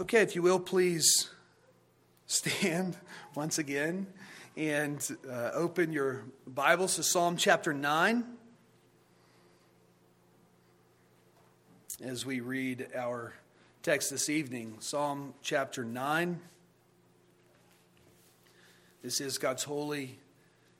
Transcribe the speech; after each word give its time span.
Okay, 0.00 0.22
if 0.22 0.36
you 0.36 0.42
will, 0.42 0.60
please 0.60 1.28
stand 2.28 2.96
once 3.34 3.58
again 3.58 4.06
and 4.56 5.16
uh, 5.28 5.50
open 5.54 5.92
your 5.92 6.22
Bibles 6.46 6.94
to 6.96 7.02
Psalm 7.02 7.36
chapter 7.36 7.74
9 7.74 8.22
as 12.00 12.24
we 12.24 12.38
read 12.38 12.86
our 12.96 13.34
text 13.82 14.10
this 14.10 14.30
evening. 14.30 14.76
Psalm 14.78 15.34
chapter 15.42 15.84
9. 15.84 16.38
This 19.02 19.20
is 19.20 19.36
God's 19.36 19.64
holy, 19.64 20.20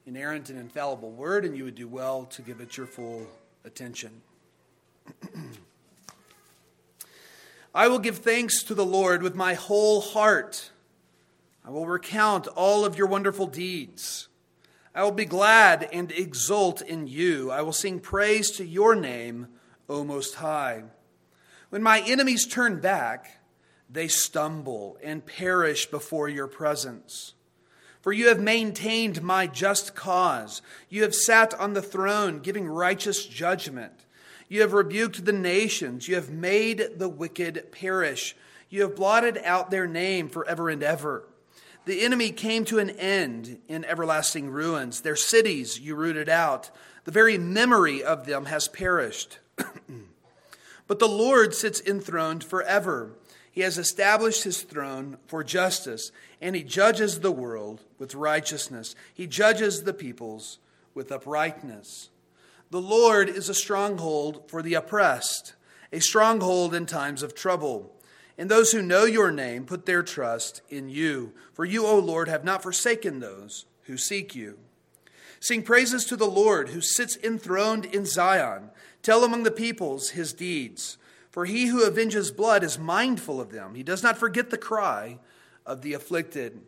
inerrant, 0.06 0.48
and 0.48 0.60
infallible 0.60 1.10
word, 1.10 1.44
and 1.44 1.56
you 1.56 1.64
would 1.64 1.74
do 1.74 1.88
well 1.88 2.26
to 2.26 2.40
give 2.40 2.60
it 2.60 2.76
your 2.76 2.86
full 2.86 3.26
attention. 3.64 4.22
I 7.78 7.86
will 7.86 8.00
give 8.00 8.18
thanks 8.18 8.64
to 8.64 8.74
the 8.74 8.84
Lord 8.84 9.22
with 9.22 9.36
my 9.36 9.54
whole 9.54 10.00
heart. 10.00 10.72
I 11.64 11.70
will 11.70 11.86
recount 11.86 12.48
all 12.48 12.84
of 12.84 12.98
your 12.98 13.06
wonderful 13.06 13.46
deeds. 13.46 14.26
I 14.96 15.04
will 15.04 15.12
be 15.12 15.24
glad 15.24 15.88
and 15.92 16.10
exult 16.10 16.82
in 16.82 17.06
you. 17.06 17.52
I 17.52 17.62
will 17.62 17.72
sing 17.72 18.00
praise 18.00 18.50
to 18.56 18.66
your 18.66 18.96
name, 18.96 19.46
O 19.88 20.02
Most 20.02 20.34
High. 20.34 20.82
When 21.70 21.80
my 21.80 22.00
enemies 22.04 22.48
turn 22.48 22.80
back, 22.80 23.42
they 23.88 24.08
stumble 24.08 24.98
and 25.00 25.24
perish 25.24 25.86
before 25.86 26.28
your 26.28 26.48
presence. 26.48 27.34
For 28.00 28.12
you 28.12 28.26
have 28.26 28.40
maintained 28.40 29.22
my 29.22 29.46
just 29.46 29.94
cause. 29.94 30.62
You 30.88 31.04
have 31.04 31.14
sat 31.14 31.54
on 31.54 31.74
the 31.74 31.82
throne, 31.82 32.40
giving 32.40 32.66
righteous 32.66 33.24
judgment. 33.24 34.04
You 34.48 34.62
have 34.62 34.72
rebuked 34.72 35.24
the 35.24 35.32
nations. 35.32 36.08
You 36.08 36.14
have 36.14 36.30
made 36.30 36.98
the 36.98 37.08
wicked 37.08 37.70
perish. 37.70 38.34
You 38.70 38.82
have 38.82 38.96
blotted 38.96 39.38
out 39.44 39.70
their 39.70 39.86
name 39.86 40.28
forever 40.28 40.68
and 40.68 40.82
ever. 40.82 41.24
The 41.84 42.02
enemy 42.02 42.32
came 42.32 42.64
to 42.66 42.78
an 42.78 42.90
end 42.90 43.60
in 43.68 43.84
everlasting 43.84 44.50
ruins. 44.50 45.00
Their 45.00 45.16
cities 45.16 45.80
you 45.80 45.94
rooted 45.94 46.28
out. 46.28 46.70
The 47.04 47.10
very 47.10 47.38
memory 47.38 48.02
of 48.02 48.26
them 48.26 48.46
has 48.46 48.68
perished. 48.68 49.38
but 50.86 50.98
the 50.98 51.08
Lord 51.08 51.54
sits 51.54 51.80
enthroned 51.80 52.44
forever. 52.44 53.12
He 53.50 53.62
has 53.62 53.78
established 53.78 54.44
his 54.44 54.62
throne 54.62 55.16
for 55.26 55.42
justice, 55.42 56.12
and 56.40 56.54
he 56.54 56.62
judges 56.62 57.20
the 57.20 57.32
world 57.32 57.82
with 57.98 58.14
righteousness. 58.14 58.94
He 59.12 59.26
judges 59.26 59.82
the 59.82 59.94
peoples 59.94 60.58
with 60.94 61.10
uprightness. 61.10 62.10
The 62.70 62.80
Lord 62.80 63.28
is 63.28 63.48
a 63.48 63.54
stronghold 63.54 64.50
for 64.50 64.62
the 64.62 64.74
oppressed, 64.74 65.54
a 65.92 66.00
stronghold 66.00 66.74
in 66.74 66.84
times 66.84 67.22
of 67.22 67.34
trouble. 67.34 67.94
And 68.36 68.50
those 68.50 68.72
who 68.72 68.82
know 68.82 69.04
your 69.04 69.30
name 69.30 69.64
put 69.64 69.86
their 69.86 70.02
trust 70.02 70.60
in 70.68 70.88
you. 70.88 71.32
For 71.54 71.64
you, 71.64 71.86
O 71.86 71.98
Lord, 71.98 72.28
have 72.28 72.44
not 72.44 72.62
forsaken 72.62 73.20
those 73.20 73.64
who 73.84 73.96
seek 73.96 74.34
you. 74.34 74.58
Sing 75.40 75.62
praises 75.62 76.04
to 76.04 76.16
the 76.16 76.26
Lord 76.26 76.70
who 76.70 76.80
sits 76.80 77.16
enthroned 77.22 77.86
in 77.86 78.04
Zion. 78.04 78.70
Tell 79.02 79.24
among 79.24 79.44
the 79.44 79.50
peoples 79.50 80.10
his 80.10 80.32
deeds. 80.32 80.98
For 81.30 81.46
he 81.46 81.66
who 81.66 81.86
avenges 81.86 82.30
blood 82.30 82.62
is 82.62 82.78
mindful 82.78 83.40
of 83.40 83.50
them. 83.50 83.74
He 83.74 83.82
does 83.82 84.02
not 84.02 84.18
forget 84.18 84.50
the 84.50 84.58
cry 84.58 85.18
of 85.64 85.82
the 85.82 85.94
afflicted. 85.94 86.60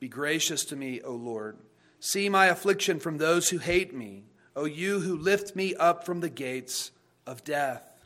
Be 0.00 0.08
gracious 0.08 0.64
to 0.66 0.76
me, 0.76 1.00
O 1.02 1.12
Lord. 1.12 1.58
See 2.00 2.28
my 2.28 2.46
affliction 2.46 3.00
from 3.00 3.18
those 3.18 3.48
who 3.48 3.58
hate 3.58 3.94
me. 3.94 4.24
O 4.58 4.64
you 4.64 4.98
who 5.00 5.16
lift 5.16 5.54
me 5.54 5.76
up 5.76 6.04
from 6.04 6.18
the 6.18 6.28
gates 6.28 6.90
of 7.28 7.44
death, 7.44 8.02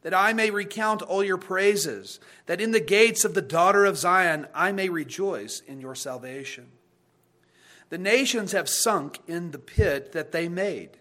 that 0.00 0.14
I 0.14 0.32
may 0.32 0.50
recount 0.50 1.02
all 1.02 1.22
your 1.22 1.36
praises, 1.36 2.18
that 2.46 2.62
in 2.62 2.70
the 2.70 2.80
gates 2.80 3.26
of 3.26 3.34
the 3.34 3.42
daughter 3.42 3.84
of 3.84 3.98
Zion 3.98 4.46
I 4.54 4.72
may 4.72 4.88
rejoice 4.88 5.60
in 5.60 5.82
your 5.82 5.94
salvation. 5.94 6.68
The 7.90 7.98
nations 7.98 8.52
have 8.52 8.70
sunk 8.70 9.18
in 9.28 9.50
the 9.50 9.58
pit 9.58 10.12
that 10.12 10.32
they 10.32 10.48
made, 10.48 10.96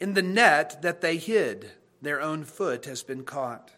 in 0.00 0.14
the 0.14 0.22
net 0.22 0.80
that 0.80 1.02
they 1.02 1.18
hid, 1.18 1.72
their 2.00 2.22
own 2.22 2.44
foot 2.44 2.86
has 2.86 3.02
been 3.02 3.24
caught. 3.24 3.70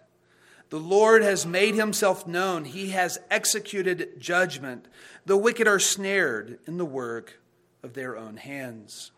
The 0.70 0.78
Lord 0.78 1.22
has 1.22 1.44
made 1.44 1.74
himself 1.74 2.28
known. 2.28 2.64
He 2.64 2.90
has 2.90 3.18
executed 3.28 4.20
judgment. 4.20 4.86
The 5.26 5.36
wicked 5.36 5.66
are 5.66 5.80
snared 5.80 6.60
in 6.64 6.78
the 6.78 6.84
work 6.84 7.40
of 7.82 7.94
their 7.94 8.16
own 8.16 8.36
hands. 8.36 9.10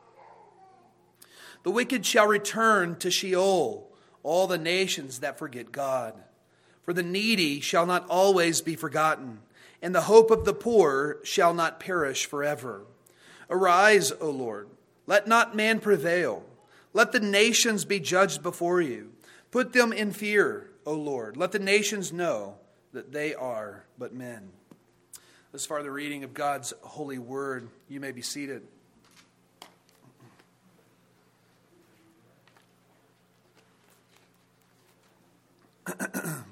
The 1.66 1.72
wicked 1.72 2.06
shall 2.06 2.28
return 2.28 2.94
to 3.00 3.10
Sheol, 3.10 3.90
all 4.22 4.46
the 4.46 4.56
nations 4.56 5.18
that 5.18 5.36
forget 5.36 5.72
God. 5.72 6.14
For 6.84 6.92
the 6.92 7.02
needy 7.02 7.58
shall 7.58 7.86
not 7.86 8.08
always 8.08 8.60
be 8.60 8.76
forgotten, 8.76 9.40
and 9.82 9.92
the 9.92 10.02
hope 10.02 10.30
of 10.30 10.44
the 10.44 10.54
poor 10.54 11.18
shall 11.24 11.52
not 11.52 11.80
perish 11.80 12.24
forever. 12.24 12.82
Arise, 13.50 14.12
O 14.20 14.30
Lord, 14.30 14.68
let 15.08 15.26
not 15.26 15.56
man 15.56 15.80
prevail. 15.80 16.44
Let 16.92 17.10
the 17.10 17.18
nations 17.18 17.84
be 17.84 17.98
judged 17.98 18.44
before 18.44 18.80
you. 18.80 19.10
Put 19.50 19.72
them 19.72 19.92
in 19.92 20.12
fear, 20.12 20.70
O 20.86 20.94
Lord. 20.94 21.36
Let 21.36 21.50
the 21.50 21.58
nations 21.58 22.12
know 22.12 22.58
that 22.92 23.10
they 23.10 23.34
are 23.34 23.86
but 23.98 24.14
men. 24.14 24.50
As 25.52 25.66
far 25.66 25.82
the 25.82 25.90
reading 25.90 26.22
of 26.22 26.32
God's 26.32 26.72
holy 26.82 27.18
word, 27.18 27.70
you 27.88 27.98
may 27.98 28.12
be 28.12 28.22
seated. 28.22 28.62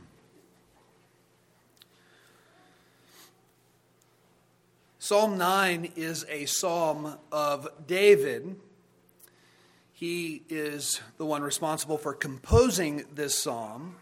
psalm 4.99 5.37
9 5.39 5.93
is 5.97 6.25
a 6.29 6.47
psalm 6.47 7.19
of 7.33 7.69
David. 7.87 8.57
He 9.93 10.43
is 10.49 11.01
the 11.19 11.25
one 11.25 11.43
responsible 11.43 11.99
for 11.99 12.15
composing 12.15 13.05
this 13.15 13.37
psalm. 13.37 13.97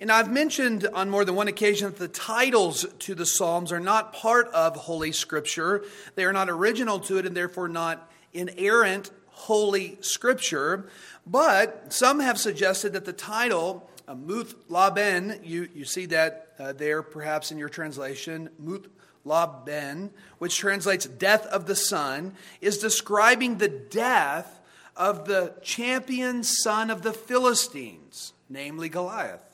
And 0.00 0.12
I've 0.12 0.30
mentioned 0.30 0.86
on 0.94 1.10
more 1.10 1.24
than 1.24 1.34
one 1.34 1.48
occasion 1.48 1.88
that 1.88 1.98
the 1.98 2.06
titles 2.06 2.86
to 3.00 3.16
the 3.16 3.26
Psalms 3.26 3.72
are 3.72 3.80
not 3.80 4.12
part 4.12 4.46
of 4.48 4.76
Holy 4.76 5.10
Scripture. 5.10 5.82
They 6.14 6.24
are 6.24 6.32
not 6.32 6.48
original 6.48 7.00
to 7.00 7.18
it 7.18 7.26
and 7.26 7.36
therefore 7.36 7.66
not 7.66 8.08
inerrant 8.32 9.10
Holy 9.26 9.98
Scripture. 10.02 10.88
But 11.26 11.92
some 11.92 12.20
have 12.20 12.38
suggested 12.38 12.92
that 12.92 13.06
the 13.06 13.12
title 13.12 13.87
Muth 14.14 14.54
Labben, 14.68 15.46
you, 15.46 15.68
you 15.74 15.84
see 15.84 16.06
that 16.06 16.52
uh, 16.58 16.72
there 16.72 17.02
perhaps 17.02 17.52
in 17.52 17.58
your 17.58 17.68
translation, 17.68 18.48
Muth 18.58 18.88
Labben, 19.26 20.10
which 20.38 20.56
translates 20.56 21.06
death 21.06 21.46
of 21.46 21.66
the 21.66 21.76
son, 21.76 22.34
is 22.60 22.78
describing 22.78 23.58
the 23.58 23.68
death 23.68 24.60
of 24.96 25.26
the 25.26 25.52
champion 25.62 26.42
son 26.42 26.90
of 26.90 27.02
the 27.02 27.12
Philistines, 27.12 28.32
namely 28.48 28.88
Goliath, 28.88 29.44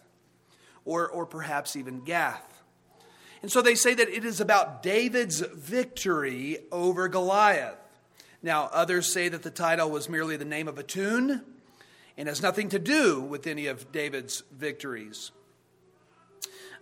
or, 0.84 1.08
or 1.08 1.26
perhaps 1.26 1.76
even 1.76 2.00
Gath. 2.00 2.62
And 3.42 3.52
so 3.52 3.60
they 3.60 3.74
say 3.74 3.92
that 3.94 4.08
it 4.08 4.24
is 4.24 4.40
about 4.40 4.82
David's 4.82 5.40
victory 5.40 6.58
over 6.72 7.08
Goliath. 7.08 7.76
Now, 8.42 8.70
others 8.72 9.12
say 9.12 9.28
that 9.28 9.42
the 9.42 9.50
title 9.50 9.90
was 9.90 10.08
merely 10.08 10.36
the 10.36 10.44
name 10.44 10.68
of 10.68 10.78
a 10.78 10.82
tune 10.82 11.42
and 12.16 12.28
has 12.28 12.42
nothing 12.42 12.68
to 12.68 12.78
do 12.78 13.20
with 13.20 13.46
any 13.46 13.66
of 13.66 13.90
David's 13.92 14.42
victories. 14.52 15.32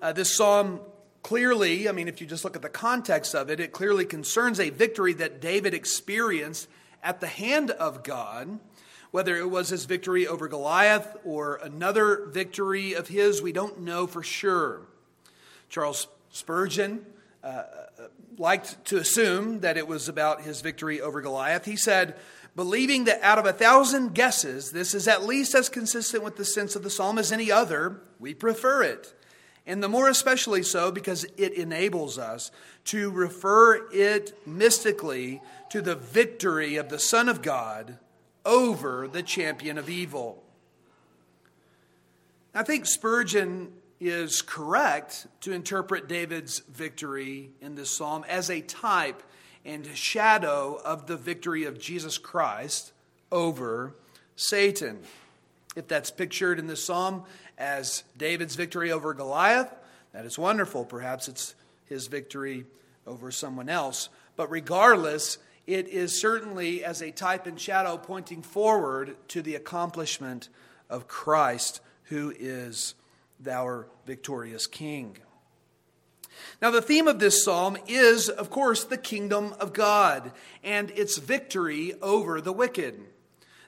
Uh, 0.01 0.13
this 0.13 0.35
psalm 0.35 0.81
clearly, 1.23 1.89
I 1.89 1.93
mean, 1.93 2.09
if 2.09 2.21
you 2.21 2.27
just 2.27 2.45
look 2.45 2.57
at 2.57 2.63
the 2.63 2.69
context 2.69 3.35
of 3.35 3.51
it, 3.51 3.61
it 3.61 3.73
clearly 3.73 4.05
concerns 4.05 4.59
a 4.61 4.71
victory 4.71 5.13
that 5.15 5.41
David 5.41 5.75
experienced 5.75 6.69
at 7.03 7.21
the 7.21 7.27
hand 7.27 7.71
of 7.71 8.03
God. 8.03 8.59
Whether 9.11 9.37
it 9.37 9.51
was 9.51 9.69
his 9.69 9.85
victory 9.85 10.27
over 10.27 10.49
Goliath 10.49 11.17
or 11.23 11.57
another 11.57 12.27
victory 12.27 12.95
of 12.95 13.09
his, 13.09 13.43
we 13.43 13.53
don't 13.53 13.81
know 13.81 14.07
for 14.07 14.23
sure. 14.23 14.83
Charles 15.69 16.09
Spurgeon 16.31 17.05
uh, 17.45 17.47
uh 17.47 17.65
liked 18.39 18.83
to 18.87 18.97
assume 18.97 19.61
that 19.61 19.77
it 19.77 19.87
was 19.87 20.09
about 20.09 20.41
his 20.41 20.63
victory 20.63 21.01
over 21.01 21.21
Goliath. 21.21 21.67
He 21.67 21.77
said, 21.77 22.17
believing 22.55 23.05
that 23.05 23.23
out 23.23 23.39
of 23.39 23.47
a 23.47 23.53
thousand 23.53 24.15
guesses, 24.15 24.73
this 24.73 24.95
is 24.95 25.09
at 25.09 25.25
least 25.25 25.55
as 25.55 25.69
consistent 25.69 26.23
with 26.23 26.37
the 26.37 26.45
sense 26.45 26.77
of 26.77 26.83
the 26.83 26.91
psalm 26.91 27.19
as 27.19 27.33
any 27.33 27.51
other, 27.51 28.01
we 28.19 28.35
prefer 28.35 28.83
it. 28.83 29.15
And 29.67 29.83
the 29.83 29.89
more 29.89 30.09
especially 30.09 30.63
so 30.63 30.91
because 30.91 31.25
it 31.37 31.53
enables 31.53 32.19
us 32.19 32.51
to 32.87 33.11
refer 33.11 33.89
it 33.93 34.37
mystically 34.47 35.41
to 35.71 35.81
the 35.81 35.95
victory 35.95 36.77
of 36.77 36.89
the 36.89 36.99
Son 36.99 37.29
of 37.29 37.43
God 37.43 37.99
over 38.45 39.07
the 39.07 39.23
champion 39.23 39.79
of 39.79 39.89
evil. 39.89 40.43
I 42.55 42.65
think 42.65 42.87
Spurgeon 42.87 43.73
is 44.01 44.43
correct 44.43 45.29
to 45.43 45.53
interpret 45.53 46.09
David's 46.09 46.59
victory 46.59 47.51
in 47.61 47.77
this 47.77 47.97
psalm 47.97 48.25
as 48.29 48.51
a 48.51 48.61
type 48.61 49.23
and 49.65 49.87
shadow 49.95 50.81
of 50.85 51.07
the 51.07 51.17
victory 51.17 51.65
of 51.65 51.79
Jesus 51.79 52.19
Christ 52.19 52.93
over 53.31 53.95
Satan. 54.37 55.01
If 55.77 55.89
that's 55.89 56.11
pictured 56.11 56.59
in 56.59 56.67
this 56.67 56.85
psalm 56.85 57.25
as 57.57 58.05
David's 58.19 58.57
victory 58.57 58.91
over 58.93 59.15
Goliath, 59.15 59.73
That 60.13 60.27
is 60.27 60.39
wonderful. 60.39 60.85
Perhaps 60.85 61.29
it's 61.29 61.55
his 61.87 62.07
victory 62.07 62.67
over 63.07 63.31
someone 63.31 63.69
else. 63.69 64.09
But 64.37 64.51
regardless, 64.51 65.39
it 65.67 65.89
is 65.89 66.19
certainly 66.19 66.85
as 66.85 67.01
a 67.03 67.11
type 67.11 67.47
and 67.47 67.59
shadow 67.59 67.97
pointing 67.97 68.43
forward 68.43 69.17
to 69.29 69.43
the 69.43 69.55
accomplishment 69.55 70.49
of 70.91 71.09
Christ, 71.09 71.81
who 72.05 72.33
is 72.39 72.95
our 73.51 73.87
victorious 74.07 74.67
King. 74.67 75.17
Now, 76.61 76.71
the 76.71 76.83
theme 76.83 77.09
of 77.09 77.19
this 77.19 77.45
psalm 77.45 77.77
is, 77.87 78.29
of 78.29 78.51
course, 78.51 78.85
the 78.85 78.99
kingdom 78.99 79.55
of 79.59 79.73
God 79.73 80.33
and 80.63 80.91
its 80.93 81.19
victory 81.19 81.95
over 82.01 82.41
the 82.41 82.53
wicked. 82.53 83.01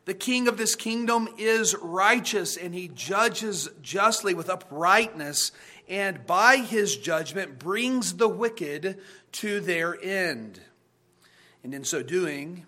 The 0.05 0.15
king 0.15 0.49
of 0.49 0.59
this 0.59 0.75
kingdom 0.75 1.29
is 1.39 1.75
righteous 1.81 2.57
and 2.57 2.75
he 2.75 2.89
judges 2.89 3.69
justly 3.81 4.35
with 4.35 4.51
uprightness, 4.51 5.51
and 5.89 6.27
by 6.27 6.59
his 6.59 6.97
judgment 6.97 7.59
brings 7.59 8.15
the 8.15 8.29
wicked 8.29 9.01
to 9.33 9.61
their 9.61 9.99
end. 10.03 10.61
And 11.63 11.75
in 11.75 11.85
so 11.85 12.03
doing, 12.03 12.67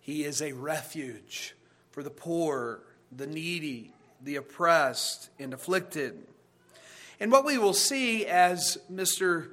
he 0.00 0.24
is 0.24 0.42
a 0.42 0.52
refuge 0.52 1.56
for 1.90 2.02
the 2.02 2.10
poor, 2.10 2.82
the 3.10 3.26
needy, 3.26 3.92
the 4.22 4.36
oppressed, 4.36 5.30
and 5.38 5.54
afflicted. 5.54 6.26
And 7.20 7.30
what 7.30 7.44
we 7.44 7.58
will 7.58 7.74
see, 7.74 8.24
as 8.24 8.78
Mr. 8.90 9.50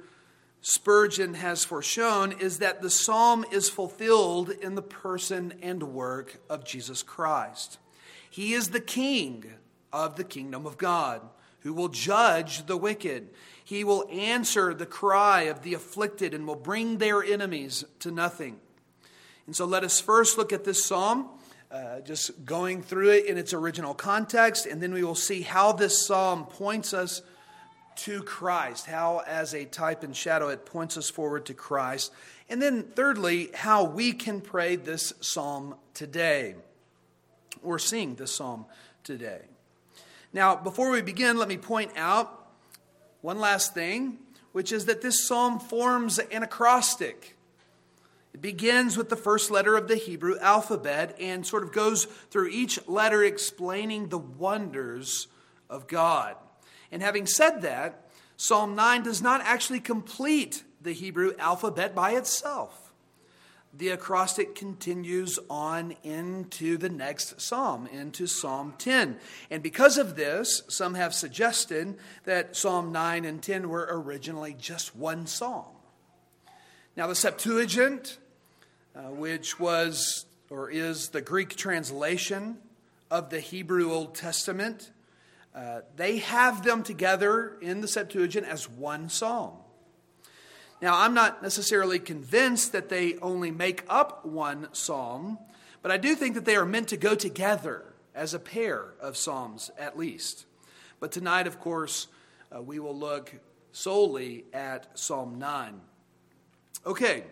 Spurgeon 0.62 1.34
has 1.34 1.66
foreshown, 1.66 2.40
is 2.40 2.58
that 2.58 2.80
the 2.80 2.88
psalm 2.88 3.44
is 3.52 3.68
fulfilled 3.68 4.48
in 4.50 4.74
the 4.74 4.82
person 4.82 5.52
and 5.60 5.82
work 5.82 6.40
of 6.48 6.64
Jesus 6.64 7.02
Christ. 7.02 7.78
He 8.30 8.54
is 8.54 8.70
the 8.70 8.80
king 8.80 9.44
of 9.92 10.16
the 10.16 10.24
kingdom 10.24 10.64
of 10.64 10.78
God 10.78 11.20
who 11.60 11.74
will 11.74 11.88
judge 11.88 12.66
the 12.66 12.76
wicked. 12.76 13.28
He 13.62 13.84
will 13.84 14.08
answer 14.10 14.72
the 14.72 14.86
cry 14.86 15.42
of 15.42 15.62
the 15.62 15.74
afflicted 15.74 16.32
and 16.32 16.46
will 16.46 16.56
bring 16.56 16.98
their 16.98 17.22
enemies 17.22 17.84
to 18.00 18.10
nothing. 18.10 18.60
And 19.46 19.54
so 19.54 19.66
let 19.66 19.84
us 19.84 20.00
first 20.00 20.38
look 20.38 20.52
at 20.52 20.64
this 20.64 20.84
psalm, 20.84 21.28
uh, 21.70 22.00
just 22.00 22.44
going 22.46 22.82
through 22.82 23.10
it 23.10 23.26
in 23.26 23.36
its 23.36 23.52
original 23.52 23.92
context, 23.92 24.66
and 24.66 24.82
then 24.82 24.92
we 24.92 25.04
will 25.04 25.14
see 25.14 25.42
how 25.42 25.72
this 25.72 26.06
psalm 26.06 26.46
points 26.46 26.94
us 26.94 27.20
to 27.98 28.22
Christ, 28.22 28.86
how, 28.86 29.22
as 29.26 29.54
a 29.54 29.64
type 29.64 30.02
and 30.02 30.16
shadow, 30.16 30.48
it 30.48 30.64
points 30.64 30.96
us 30.96 31.10
forward 31.10 31.46
to 31.46 31.54
Christ. 31.54 32.12
And 32.48 32.62
then, 32.62 32.84
thirdly, 32.84 33.50
how 33.54 33.84
we 33.84 34.12
can 34.12 34.40
pray 34.40 34.76
this 34.76 35.12
psalm 35.20 35.74
today, 35.94 36.54
or 37.62 37.78
sing 37.78 38.14
this 38.14 38.34
psalm 38.34 38.66
today. 39.04 39.42
Now, 40.32 40.56
before 40.56 40.90
we 40.90 41.02
begin, 41.02 41.36
let 41.38 41.48
me 41.48 41.56
point 41.56 41.92
out 41.96 42.48
one 43.20 43.38
last 43.38 43.74
thing, 43.74 44.18
which 44.52 44.72
is 44.72 44.86
that 44.86 45.02
this 45.02 45.26
psalm 45.26 45.58
forms 45.58 46.18
an 46.18 46.42
acrostic. 46.42 47.36
It 48.32 48.40
begins 48.40 48.96
with 48.96 49.08
the 49.08 49.16
first 49.16 49.50
letter 49.50 49.76
of 49.76 49.88
the 49.88 49.96
Hebrew 49.96 50.38
alphabet 50.38 51.16
and 51.18 51.46
sort 51.46 51.64
of 51.64 51.72
goes 51.72 52.04
through 52.04 52.48
each 52.48 52.78
letter 52.86 53.24
explaining 53.24 54.08
the 54.08 54.18
wonders 54.18 55.26
of 55.68 55.88
God. 55.88 56.36
And 56.90 57.02
having 57.02 57.26
said 57.26 57.62
that, 57.62 58.08
Psalm 58.36 58.74
9 58.74 59.02
does 59.02 59.20
not 59.20 59.40
actually 59.42 59.80
complete 59.80 60.62
the 60.80 60.92
Hebrew 60.92 61.32
alphabet 61.38 61.94
by 61.94 62.12
itself. 62.12 62.92
The 63.74 63.90
acrostic 63.90 64.54
continues 64.54 65.38
on 65.50 65.94
into 66.02 66.78
the 66.78 66.88
next 66.88 67.40
psalm, 67.40 67.86
into 67.88 68.26
Psalm 68.26 68.74
10. 68.78 69.18
And 69.50 69.62
because 69.62 69.98
of 69.98 70.16
this, 70.16 70.62
some 70.68 70.94
have 70.94 71.14
suggested 71.14 71.98
that 72.24 72.56
Psalm 72.56 72.92
9 72.92 73.24
and 73.24 73.42
10 73.42 73.68
were 73.68 73.86
originally 73.90 74.56
just 74.58 74.96
one 74.96 75.26
psalm. 75.26 75.66
Now, 76.96 77.06
the 77.06 77.14
Septuagint, 77.14 78.18
uh, 78.96 79.10
which 79.10 79.60
was 79.60 80.24
or 80.50 80.70
is 80.70 81.08
the 81.08 81.20
Greek 81.20 81.56
translation 81.56 82.58
of 83.10 83.30
the 83.30 83.40
Hebrew 83.40 83.92
Old 83.92 84.14
Testament, 84.14 84.90
uh, 85.58 85.80
they 85.96 86.18
have 86.18 86.62
them 86.62 86.84
together 86.84 87.56
in 87.60 87.80
the 87.80 87.88
Septuagint 87.88 88.46
as 88.46 88.70
one 88.70 89.08
psalm. 89.08 89.54
Now, 90.80 91.00
I'm 91.00 91.14
not 91.14 91.42
necessarily 91.42 91.98
convinced 91.98 92.70
that 92.70 92.88
they 92.88 93.16
only 93.16 93.50
make 93.50 93.82
up 93.88 94.24
one 94.24 94.68
psalm, 94.70 95.36
but 95.82 95.90
I 95.90 95.96
do 95.96 96.14
think 96.14 96.36
that 96.36 96.44
they 96.44 96.54
are 96.54 96.64
meant 96.64 96.86
to 96.88 96.96
go 96.96 97.16
together 97.16 97.82
as 98.14 98.34
a 98.34 98.38
pair 98.38 98.94
of 99.00 99.16
psalms 99.16 99.72
at 99.76 99.98
least. 99.98 100.46
But 101.00 101.10
tonight, 101.10 101.48
of 101.48 101.58
course, 101.58 102.06
uh, 102.54 102.62
we 102.62 102.78
will 102.78 102.96
look 102.96 103.34
solely 103.72 104.44
at 104.52 104.96
Psalm 104.96 105.40
9. 105.40 105.80
Okay, 106.86 107.24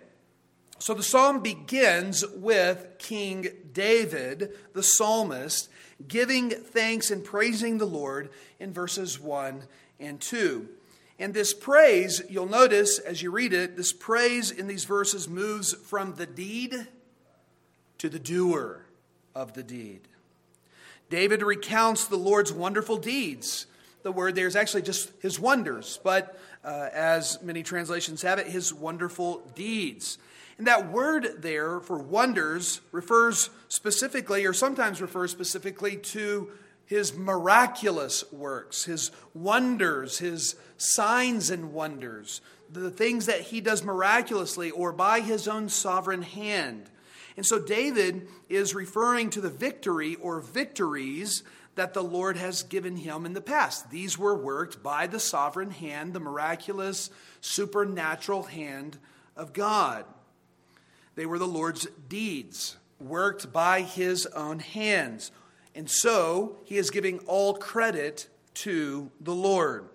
so 0.80 0.94
the 0.94 1.04
psalm 1.04 1.42
begins 1.42 2.26
with 2.34 2.88
King 2.98 3.46
David, 3.72 4.50
the 4.72 4.82
psalmist, 4.82 5.68
giving 6.06 6.50
thanks 6.50 7.10
and 7.10 7.24
praising 7.24 7.78
the 7.78 7.86
Lord 7.86 8.30
in 8.58 8.72
verses 8.72 9.18
1 9.20 9.62
and 10.00 10.20
2. 10.20 10.68
And 11.18 11.32
this 11.32 11.54
praise, 11.54 12.22
you'll 12.28 12.48
notice 12.48 12.98
as 12.98 13.22
you 13.22 13.30
read 13.30 13.52
it, 13.52 13.76
this 13.76 13.92
praise 13.92 14.50
in 14.50 14.66
these 14.66 14.84
verses 14.84 15.28
moves 15.28 15.72
from 15.72 16.14
the 16.14 16.26
deed 16.26 16.86
to 17.98 18.08
the 18.08 18.18
doer 18.18 18.84
of 19.34 19.54
the 19.54 19.62
deed. 19.62 20.00
David 21.08 21.42
recounts 21.42 22.06
the 22.06 22.16
Lord's 22.16 22.52
wonderful 22.52 22.98
deeds. 22.98 23.66
The 24.02 24.12
word 24.12 24.34
there 24.34 24.46
is 24.46 24.56
actually 24.56 24.82
just 24.82 25.10
his 25.20 25.40
wonders, 25.40 25.98
but 26.04 26.38
uh, 26.64 26.88
as 26.92 27.40
many 27.42 27.62
translations 27.62 28.22
have 28.22 28.38
it, 28.38 28.46
his 28.46 28.74
wonderful 28.74 29.42
deeds. 29.54 30.18
And 30.58 30.66
that 30.66 30.90
word 30.90 31.42
there 31.42 31.80
for 31.80 31.98
wonders 31.98 32.80
refers 32.90 33.50
specifically, 33.68 34.46
or 34.46 34.52
sometimes 34.52 35.02
refers 35.02 35.30
specifically 35.30 35.96
to 35.96 36.50
his 36.86 37.14
miraculous 37.16 38.24
works, 38.32 38.84
his 38.84 39.10
wonders, 39.34 40.18
his 40.18 40.54
signs 40.78 41.50
and 41.50 41.72
wonders, 41.72 42.40
the 42.70 42.90
things 42.90 43.26
that 43.26 43.40
he 43.40 43.60
does 43.60 43.82
miraculously 43.82 44.70
or 44.70 44.92
by 44.92 45.20
his 45.20 45.46
own 45.46 45.68
sovereign 45.68 46.22
hand. 46.22 46.88
And 47.36 47.44
so 47.44 47.58
David 47.58 48.28
is 48.48 48.74
referring 48.74 49.30
to 49.30 49.40
the 49.40 49.50
victory 49.50 50.14
or 50.16 50.40
victories 50.40 51.42
that 51.74 51.92
the 51.92 52.02
Lord 52.02 52.38
has 52.38 52.62
given 52.62 52.96
him 52.96 53.26
in 53.26 53.34
the 53.34 53.42
past. 53.42 53.90
These 53.90 54.18
were 54.18 54.34
worked 54.34 54.82
by 54.82 55.06
the 55.06 55.20
sovereign 55.20 55.70
hand, 55.70 56.14
the 56.14 56.20
miraculous, 56.20 57.10
supernatural 57.42 58.44
hand 58.44 58.96
of 59.36 59.52
God. 59.52 60.06
They 61.16 61.26
were 61.26 61.38
the 61.38 61.46
Lord's 61.46 61.88
deeds, 62.08 62.76
worked 63.00 63.52
by 63.52 63.82
his 63.82 64.26
own 64.26 64.60
hands. 64.60 65.32
And 65.74 65.90
so 65.90 66.58
he 66.64 66.76
is 66.76 66.90
giving 66.90 67.18
all 67.20 67.54
credit 67.54 68.28
to 68.54 69.10
the 69.20 69.34
Lord. 69.34 69.88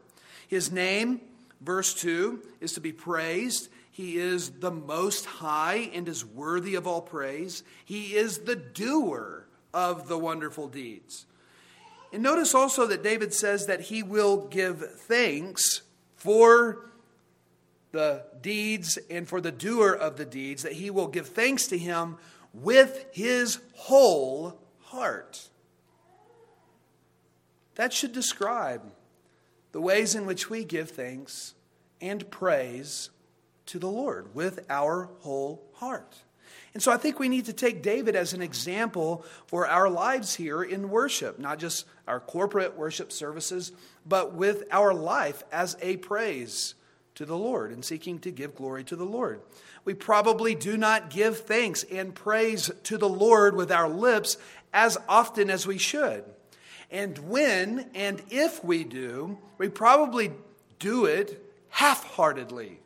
His 0.47 0.71
name, 0.71 1.21
verse 1.61 1.93
2, 1.93 2.41
is 2.59 2.73
to 2.73 2.81
be 2.81 2.91
praised. 2.91 3.69
He 3.91 4.17
is 4.17 4.49
the 4.49 4.71
most 4.71 5.25
high 5.25 5.89
and 5.93 6.07
is 6.07 6.25
worthy 6.25 6.75
of 6.75 6.87
all 6.87 7.01
praise. 7.01 7.63
He 7.85 8.15
is 8.15 8.39
the 8.39 8.55
doer 8.55 9.47
of 9.73 10.07
the 10.07 10.17
wonderful 10.17 10.67
deeds. 10.67 11.25
And 12.13 12.21
notice 12.21 12.53
also 12.53 12.85
that 12.87 13.03
David 13.03 13.33
says 13.33 13.67
that 13.67 13.81
he 13.81 14.03
will 14.03 14.47
give 14.47 14.99
thanks 15.01 15.81
for 16.15 16.90
the 17.91 18.23
deeds 18.41 18.97
and 19.09 19.27
for 19.27 19.41
the 19.41 19.51
doer 19.51 19.91
of 19.91 20.17
the 20.17 20.25
deeds, 20.25 20.63
that 20.63 20.73
he 20.73 20.89
will 20.89 21.07
give 21.07 21.27
thanks 21.27 21.67
to 21.67 21.77
him 21.77 22.17
with 22.53 23.05
his 23.11 23.59
whole 23.73 24.59
heart. 24.83 25.49
That 27.75 27.93
should 27.93 28.13
describe 28.13 28.83
the 29.71 29.81
ways 29.81 30.15
in 30.15 30.25
which 30.25 30.49
we 30.49 30.63
give 30.63 30.91
thanks 30.91 31.53
and 32.01 32.29
praise 32.29 33.09
to 33.67 33.79
the 33.79 33.87
Lord 33.87 34.35
with 34.35 34.65
our 34.69 35.09
whole 35.19 35.63
heart. 35.75 36.17
And 36.73 36.81
so 36.81 36.91
I 36.91 36.97
think 36.97 37.19
we 37.19 37.29
need 37.29 37.45
to 37.45 37.53
take 37.53 37.81
David 37.81 38.15
as 38.15 38.33
an 38.33 38.41
example 38.41 39.25
for 39.47 39.67
our 39.67 39.89
lives 39.89 40.35
here 40.35 40.63
in 40.63 40.89
worship, 40.89 41.39
not 41.39 41.59
just 41.59 41.85
our 42.07 42.19
corporate 42.19 42.77
worship 42.77 43.11
services, 43.11 43.71
but 44.05 44.33
with 44.33 44.63
our 44.71 44.93
life 44.93 45.43
as 45.51 45.77
a 45.81 45.97
praise 45.97 46.75
to 47.21 47.25
the 47.27 47.37
Lord 47.37 47.71
and 47.71 47.85
seeking 47.85 48.17
to 48.21 48.31
give 48.31 48.55
glory 48.55 48.83
to 48.85 48.95
the 48.95 49.05
Lord. 49.05 49.41
We 49.85 49.93
probably 49.93 50.55
do 50.55 50.75
not 50.75 51.11
give 51.11 51.41
thanks 51.41 51.83
and 51.83 52.15
praise 52.15 52.71
to 52.85 52.97
the 52.97 53.07
Lord 53.07 53.55
with 53.55 53.71
our 53.71 53.87
lips 53.87 54.37
as 54.73 54.97
often 55.07 55.51
as 55.51 55.67
we 55.67 55.77
should. 55.77 56.23
And 56.89 57.15
when 57.19 57.91
and 57.93 58.23
if 58.31 58.63
we 58.63 58.83
do, 58.83 59.37
we 59.59 59.69
probably 59.69 60.31
do 60.79 61.05
it 61.05 61.45
half 61.69 62.03
heartedly. 62.03 62.79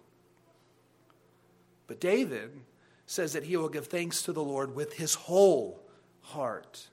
But 1.87 2.01
David 2.01 2.51
says 3.05 3.31
that 3.33 3.45
he 3.45 3.55
will 3.55 3.69
give 3.69 3.87
thanks 3.87 4.21
to 4.23 4.33
the 4.33 4.43
Lord 4.43 4.75
with 4.75 4.95
his 4.95 5.13
whole 5.13 5.79
heart. 6.23 6.89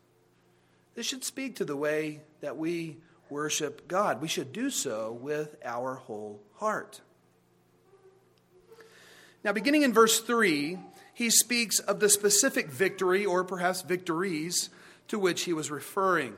This 0.94 1.06
should 1.06 1.24
speak 1.24 1.56
to 1.56 1.64
the 1.64 1.76
way 1.76 2.20
that 2.40 2.56
we 2.56 2.98
worship 3.28 3.88
God. 3.88 4.22
We 4.22 4.28
should 4.28 4.52
do 4.52 4.70
so 4.70 5.18
with 5.20 5.56
our 5.64 5.96
whole 5.96 6.40
heart. 6.54 7.00
Now, 9.44 9.52
beginning 9.52 9.82
in 9.82 9.92
verse 9.92 10.20
3, 10.20 10.78
he 11.14 11.30
speaks 11.30 11.78
of 11.80 12.00
the 12.00 12.08
specific 12.08 12.68
victory, 12.68 13.26
or 13.26 13.44
perhaps 13.44 13.82
victories, 13.82 14.70
to 15.08 15.18
which 15.18 15.42
he 15.42 15.52
was 15.52 15.70
referring. 15.70 16.34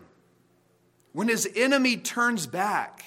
When 1.12 1.28
his 1.28 1.48
enemy 1.54 1.96
turns 1.96 2.46
back 2.46 3.04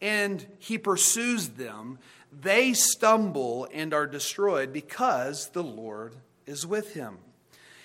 and 0.00 0.46
he 0.58 0.78
pursues 0.78 1.50
them, 1.50 1.98
they 2.32 2.72
stumble 2.72 3.68
and 3.72 3.92
are 3.92 4.06
destroyed 4.06 4.72
because 4.72 5.48
the 5.50 5.62
Lord 5.62 6.14
is 6.46 6.66
with 6.66 6.94
him. 6.94 7.18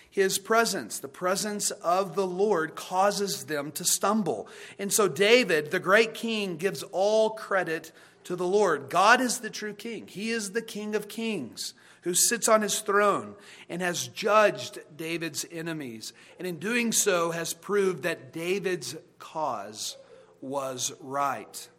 His 0.09 0.37
presence, 0.37 0.99
the 0.99 1.07
presence 1.07 1.71
of 1.71 2.15
the 2.15 2.27
Lord, 2.27 2.75
causes 2.75 3.45
them 3.45 3.71
to 3.71 3.85
stumble. 3.85 4.47
And 4.77 4.91
so, 4.91 5.07
David, 5.07 5.71
the 5.71 5.79
great 5.79 6.13
king, 6.13 6.57
gives 6.57 6.83
all 6.91 7.31
credit 7.31 7.93
to 8.25 8.35
the 8.35 8.47
Lord. 8.47 8.89
God 8.89 9.21
is 9.21 9.39
the 9.39 9.49
true 9.49 9.73
king, 9.73 10.07
He 10.07 10.31
is 10.31 10.51
the 10.51 10.61
King 10.61 10.95
of 10.95 11.07
kings 11.07 11.73
who 12.01 12.13
sits 12.13 12.49
on 12.49 12.61
his 12.61 12.79
throne 12.79 13.35
and 13.69 13.81
has 13.81 14.07
judged 14.07 14.79
David's 14.95 15.45
enemies. 15.51 16.13
And 16.39 16.47
in 16.47 16.57
doing 16.57 16.91
so, 16.91 17.31
has 17.31 17.53
proved 17.53 18.03
that 18.03 18.33
David's 18.33 18.95
cause 19.19 19.97
was 20.41 20.91
right, 20.99 21.69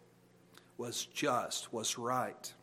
was 0.77 1.05
just, 1.05 1.73
was 1.73 1.97
right. 1.97 2.53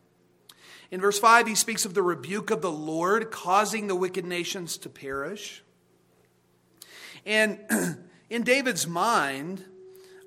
In 0.89 0.99
verse 0.99 1.19
5, 1.19 1.47
he 1.47 1.55
speaks 1.55 1.85
of 1.85 1.93
the 1.93 2.01
rebuke 2.01 2.49
of 2.49 2.61
the 2.61 2.71
Lord 2.71 3.31
causing 3.31 3.87
the 3.87 3.95
wicked 3.95 4.25
nations 4.25 4.77
to 4.77 4.89
perish. 4.89 5.63
And 7.25 7.59
in 8.29 8.43
David's 8.43 8.87
mind 8.87 9.63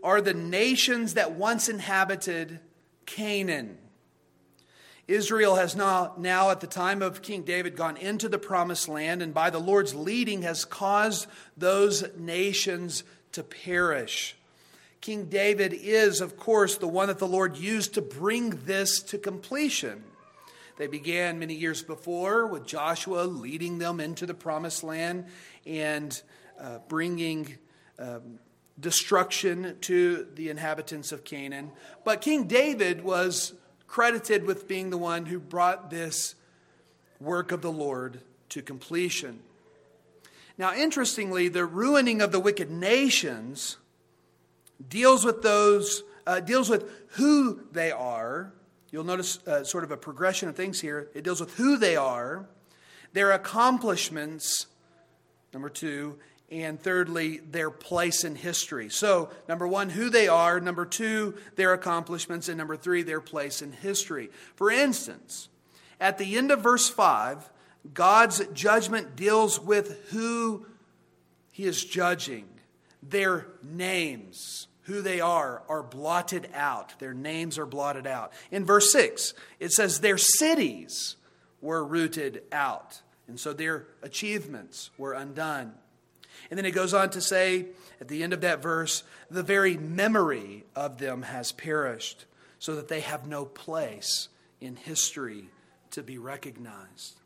are 0.02 0.20
the 0.20 0.34
nations 0.34 1.14
that 1.14 1.32
once 1.32 1.68
inhabited 1.68 2.60
Canaan. 3.06 3.78
Israel 5.06 5.56
has 5.56 5.76
now, 5.76 6.14
now, 6.16 6.50
at 6.50 6.60
the 6.60 6.66
time 6.66 7.02
of 7.02 7.20
King 7.20 7.42
David, 7.42 7.76
gone 7.76 7.98
into 7.98 8.28
the 8.28 8.38
promised 8.38 8.88
land, 8.88 9.20
and 9.20 9.34
by 9.34 9.50
the 9.50 9.58
Lord's 9.58 9.94
leading, 9.94 10.42
has 10.42 10.64
caused 10.64 11.26
those 11.56 12.04
nations 12.16 13.04
to 13.32 13.42
perish. 13.42 14.34
King 15.02 15.26
David 15.26 15.74
is, 15.74 16.22
of 16.22 16.38
course, 16.38 16.78
the 16.78 16.88
one 16.88 17.08
that 17.08 17.18
the 17.18 17.28
Lord 17.28 17.58
used 17.58 17.94
to 17.94 18.00
bring 18.00 18.50
this 18.64 19.02
to 19.02 19.18
completion. 19.18 20.02
They 20.78 20.86
began 20.86 21.38
many 21.38 21.54
years 21.54 21.82
before 21.82 22.46
with 22.46 22.66
Joshua 22.66 23.24
leading 23.24 23.78
them 23.78 24.00
into 24.00 24.24
the 24.24 24.32
promised 24.32 24.82
land 24.82 25.26
and 25.66 26.20
uh, 26.58 26.78
bringing 26.88 27.58
um, 27.98 28.38
destruction 28.78 29.76
to 29.82 30.26
the 30.34 30.50
inhabitants 30.50 31.12
of 31.12 31.24
Canaan. 31.24 31.70
But 32.04 32.20
King 32.20 32.44
David 32.44 33.04
was 33.04 33.54
credited 33.86 34.44
with 34.44 34.66
being 34.66 34.90
the 34.90 34.98
one 34.98 35.26
who 35.26 35.38
brought 35.38 35.90
this 35.90 36.34
work 37.20 37.52
of 37.52 37.62
the 37.62 37.72
Lord 37.72 38.20
to 38.50 38.62
completion. 38.62 39.40
Now, 40.58 40.74
interestingly, 40.74 41.48
the 41.48 41.64
ruining 41.64 42.20
of 42.20 42.32
the 42.32 42.40
wicked 42.40 42.70
nations 42.70 43.76
deals 44.88 45.24
with 45.24 45.42
those, 45.42 46.02
uh, 46.26 46.40
deals 46.40 46.68
with 46.68 46.90
who 47.10 47.60
they 47.72 47.92
are 47.92 48.52
You'll 48.94 49.02
notice 49.02 49.44
uh, 49.44 49.64
sort 49.64 49.82
of 49.82 49.90
a 49.90 49.96
progression 49.96 50.48
of 50.48 50.54
things 50.54 50.80
here. 50.80 51.08
It 51.14 51.24
deals 51.24 51.40
with 51.40 51.56
who 51.56 51.76
they 51.76 51.96
are, 51.96 52.46
their 53.12 53.32
accomplishments, 53.32 54.68
number 55.52 55.68
two, 55.68 56.16
and 56.62 56.80
thirdly, 56.80 57.38
their 57.38 57.70
place 57.70 58.22
in 58.24 58.36
history. 58.36 58.88
So, 58.88 59.30
number 59.48 59.66
one, 59.66 59.90
who 59.90 60.08
they 60.08 60.28
are, 60.28 60.60
number 60.60 60.86
two, 60.86 61.34
their 61.56 61.72
accomplishments, 61.72 62.48
and 62.48 62.56
number 62.56 62.76
three, 62.76 63.02
their 63.02 63.20
place 63.20 63.60
in 63.62 63.72
history. 63.72 64.30
For 64.54 64.70
instance, 64.70 65.48
at 66.00 66.18
the 66.18 66.36
end 66.36 66.50
of 66.50 66.60
verse 66.60 66.88
5, 66.88 67.50
God's 67.92 68.46
judgment 68.52 69.16
deals 69.16 69.60
with 69.60 70.10
who 70.10 70.66
he 71.50 71.64
is 71.64 71.84
judging, 71.84 72.46
their 73.02 73.46
names 73.62 74.68
who 74.82 75.00
they 75.02 75.20
are 75.20 75.62
are 75.68 75.82
blotted 75.82 76.48
out. 76.54 76.98
Their 76.98 77.14
names 77.14 77.58
are 77.58 77.66
blotted 77.66 78.06
out. 78.06 78.32
In 78.50 78.64
verse 78.64 78.92
6, 78.92 79.34
it 79.60 79.72
says 79.72 80.00
their 80.00 80.18
cities 80.18 81.16
were 81.60 81.84
rooted 81.84 82.42
out. 82.52 83.00
And 83.26 83.40
so 83.40 83.52
their 83.52 83.86
achievements 84.02 84.90
were 84.98 85.14
undone. 85.14 85.74
And 86.50 86.58
then 86.58 86.66
it 86.66 86.72
goes 86.72 86.94
on 86.94 87.10
to 87.10 87.20
say 87.20 87.66
at 88.00 88.08
the 88.08 88.22
end 88.22 88.32
of 88.32 88.40
that 88.42 88.62
verse, 88.62 89.02
the 89.30 89.42
very 89.42 89.76
memory 89.76 90.64
of 90.74 90.98
them 90.98 91.22
has 91.22 91.52
perished, 91.52 92.26
so 92.58 92.76
that 92.76 92.88
they 92.88 93.00
have 93.00 93.26
no 93.26 93.44
place 93.44 94.28
in 94.60 94.76
history 94.76 95.50
to 95.90 96.02
be 96.02 96.18
recognized. 96.18 97.20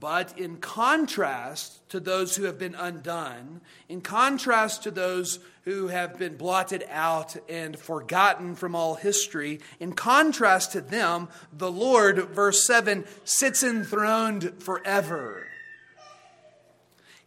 But 0.00 0.38
in 0.38 0.56
contrast 0.56 1.86
to 1.90 2.00
those 2.00 2.36
who 2.36 2.44
have 2.44 2.58
been 2.58 2.74
undone, 2.74 3.60
in 3.88 4.00
contrast 4.00 4.84
to 4.84 4.90
those 4.90 5.38
who 5.64 5.88
have 5.88 6.18
been 6.18 6.36
blotted 6.36 6.84
out 6.88 7.36
and 7.48 7.78
forgotten 7.78 8.54
from 8.54 8.74
all 8.74 8.94
history, 8.94 9.60
in 9.80 9.92
contrast 9.92 10.72
to 10.72 10.80
them, 10.80 11.28
the 11.52 11.70
Lord, 11.70 12.30
verse 12.30 12.66
7, 12.66 13.04
sits 13.24 13.62
enthroned 13.62 14.62
forever. 14.62 15.46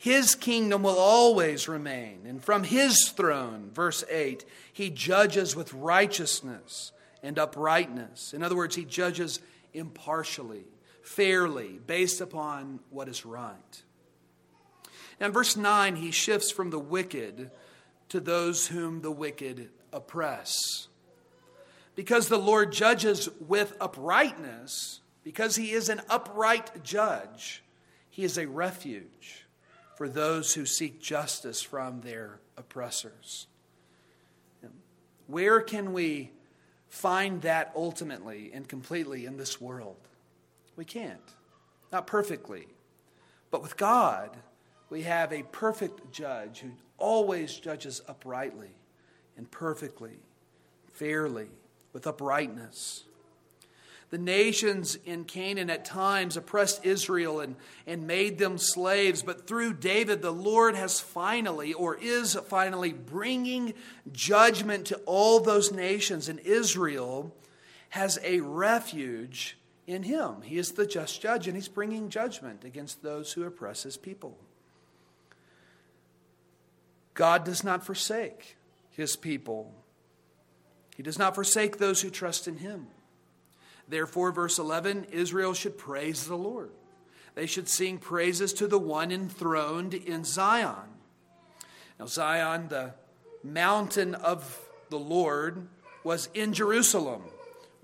His 0.05 0.35
kingdom 0.35 0.83
will 0.83 0.99
always 0.99 1.67
remain. 1.67 2.27
And 2.27 2.43
from 2.43 2.63
his 2.63 3.09
throne, 3.09 3.71
verse 3.73 4.03
8, 4.07 4.45
he 4.71 4.91
judges 4.91 5.55
with 5.55 5.73
righteousness 5.73 6.91
and 7.23 7.39
uprightness. 7.39 8.31
In 8.31 8.43
other 8.43 8.55
words, 8.55 8.75
he 8.75 8.85
judges 8.85 9.39
impartially 9.73 10.65
fairly, 11.01 11.79
based 11.87 12.21
upon 12.21 12.81
what 12.91 13.09
is 13.09 13.25
right. 13.25 13.81
Now, 15.19 15.25
in 15.25 15.31
verse 15.31 15.57
9, 15.57 15.95
he 15.95 16.11
shifts 16.11 16.51
from 16.51 16.69
the 16.69 16.77
wicked 16.77 17.49
to 18.09 18.19
those 18.19 18.67
whom 18.67 19.01
the 19.01 19.09
wicked 19.09 19.71
oppress. 19.91 20.87
Because 21.95 22.27
the 22.27 22.37
Lord 22.37 22.71
judges 22.71 23.27
with 23.39 23.75
uprightness, 23.81 24.99
because 25.23 25.55
he 25.55 25.71
is 25.71 25.89
an 25.89 26.01
upright 26.11 26.83
judge, 26.83 27.63
he 28.11 28.23
is 28.23 28.37
a 28.37 28.47
refuge 28.47 29.44
for 29.95 30.09
those 30.09 30.53
who 30.53 30.65
seek 30.65 31.01
justice 31.01 31.61
from 31.61 32.01
their 32.01 32.39
oppressors. 32.57 33.47
Where 35.27 35.61
can 35.61 35.93
we 35.93 36.31
find 36.87 37.41
that 37.41 37.71
ultimately 37.75 38.51
and 38.53 38.67
completely 38.67 39.25
in 39.25 39.37
this 39.37 39.59
world? 39.59 39.97
We 40.75 40.85
can't. 40.85 41.19
Not 41.91 42.07
perfectly. 42.07 42.67
But 43.51 43.61
with 43.61 43.77
God, 43.77 44.37
we 44.89 45.03
have 45.03 45.31
a 45.33 45.43
perfect 45.43 46.11
judge 46.11 46.59
who 46.59 46.71
always 46.97 47.55
judges 47.55 48.01
uprightly 48.07 48.75
and 49.37 49.49
perfectly, 49.49 50.19
fairly, 50.93 51.47
with 51.93 52.05
uprightness. 52.05 53.05
The 54.11 54.17
nations 54.17 54.97
in 55.05 55.25
Canaan 55.25 55.69
at 55.69 55.83
times 55.83 56.37
oppressed 56.37 56.85
Israel 56.85 57.39
and, 57.39 57.55
and 57.87 58.05
made 58.05 58.37
them 58.37 58.57
slaves, 58.57 59.23
but 59.23 59.47
through 59.47 59.73
David, 59.73 60.21
the 60.21 60.31
Lord 60.31 60.75
has 60.75 60.99
finally, 60.99 61.73
or 61.73 61.97
is 61.97 62.35
finally, 62.47 62.93
bringing 62.93 63.73
judgment 64.11 64.85
to 64.87 64.97
all 65.05 65.39
those 65.39 65.71
nations, 65.71 66.29
and 66.29 66.39
Israel 66.39 67.35
has 67.89 68.19
a 68.23 68.41
refuge 68.41 69.57
in 69.87 70.03
him. 70.03 70.41
He 70.43 70.57
is 70.57 70.73
the 70.73 70.85
just 70.85 71.21
judge, 71.21 71.47
and 71.47 71.55
he's 71.55 71.67
bringing 71.67 72.09
judgment 72.09 72.63
against 72.63 73.01
those 73.01 73.33
who 73.33 73.43
oppress 73.43 73.83
his 73.83 73.97
people. 73.97 74.37
God 77.13 77.43
does 77.43 77.63
not 77.63 77.85
forsake 77.85 78.57
his 78.91 79.15
people, 79.15 79.73
he 80.95 81.03
does 81.03 81.19
not 81.19 81.35
forsake 81.35 81.77
those 81.77 82.01
who 82.01 82.09
trust 82.09 82.47
in 82.47 82.57
him. 82.57 82.87
Therefore, 83.87 84.31
verse 84.31 84.57
11 84.57 85.07
Israel 85.11 85.53
should 85.53 85.77
praise 85.77 86.25
the 86.25 86.35
Lord. 86.35 86.71
They 87.35 87.45
should 87.45 87.67
sing 87.67 87.97
praises 87.97 88.53
to 88.53 88.67
the 88.67 88.79
one 88.79 89.11
enthroned 89.11 89.93
in 89.93 90.23
Zion. 90.23 90.89
Now, 91.99 92.05
Zion, 92.05 92.69
the 92.69 92.93
mountain 93.43 94.15
of 94.15 94.59
the 94.89 94.99
Lord, 94.99 95.67
was 96.03 96.29
in 96.33 96.53
Jerusalem 96.53 97.23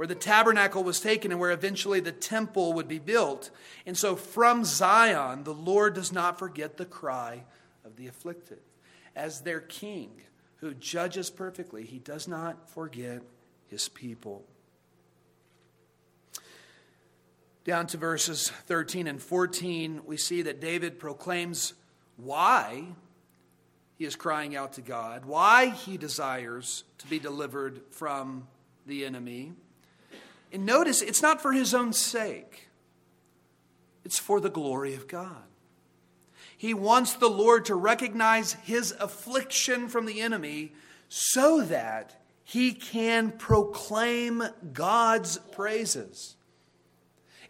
where 0.02 0.08
the 0.08 0.16
tabernacle 0.16 0.84
was 0.84 1.00
taken 1.00 1.32
and 1.32 1.40
where 1.40 1.52
eventually 1.52 2.00
the 2.00 2.12
temple 2.12 2.74
would 2.74 2.88
be 2.88 2.98
built. 2.98 3.52
And 3.86 3.96
so 3.96 4.16
from 4.16 4.66
Zion, 4.66 5.44
the 5.44 5.54
Lord 5.54 5.94
does 5.94 6.12
not 6.12 6.40
forget 6.40 6.78
the 6.78 6.86
cry 6.86 7.44
of 7.86 7.98
the 7.98 8.08
afflicted. 8.08 8.58
As 9.16 9.42
their 9.42 9.60
king 9.60 10.10
who 10.56 10.74
judges 10.74 11.30
perfectly, 11.30 11.86
he 11.86 12.00
does 12.00 12.28
not 12.28 12.68
forget 12.68 13.22
his 13.68 13.90
people. 13.90 14.44
Down 17.64 17.86
to 17.88 17.98
verses 17.98 18.50
13 18.66 19.08
and 19.08 19.22
14, 19.22 20.02
we 20.06 20.18
see 20.18 20.42
that 20.42 20.60
David 20.60 21.00
proclaims 21.00 21.74
why 22.18 22.86
he 23.98 24.06
is 24.06 24.16
crying 24.16 24.56
out 24.56 24.74
to 24.74 24.82
God, 24.82 25.26
why 25.26 25.68
he 25.68 25.96
desires 25.96 26.84
to 26.98 27.08
be 27.08 27.20
delivered 27.20 27.82
from 27.92 28.48
the 28.88 29.06
enemy. 29.06 29.54
And 30.52 30.66
notice, 30.66 31.04
it's 31.04 31.22
not 31.22 31.40
for 31.40 31.52
his 31.52 31.76
own 31.76 31.94
sake, 31.94 32.70
it's 34.04 34.18
for 34.18 34.40
the 34.40 34.50
glory 34.50 34.96
of 34.96 35.08
God. 35.08 35.44
He 36.58 36.74
wants 36.74 37.14
the 37.14 37.30
Lord 37.30 37.66
to 37.66 37.76
recognize 37.76 38.54
his 38.54 38.92
affliction 39.00 39.88
from 39.88 40.08
the 40.08 40.22
enemy 40.22 40.74
so 41.10 41.62
that 41.62 42.22
he 42.44 42.74
can 42.74 43.32
proclaim 43.32 44.44
God's 44.74 45.38
praises. 45.52 46.36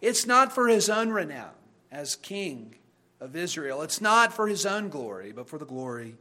It's 0.02 0.26
not 0.26 0.52
for 0.52 0.68
his 0.68 0.90
own 0.90 1.10
renown 1.10 1.52
as 1.90 2.16
king 2.16 2.74
of 3.20 3.36
Israel, 3.36 3.82
it's 3.82 4.00
not 4.00 4.34
for 4.34 4.48
his 4.48 4.66
own 4.66 4.88
glory, 4.88 5.32
but 5.32 5.48
for 5.48 5.58
the 5.58 5.64
glory 5.64 6.16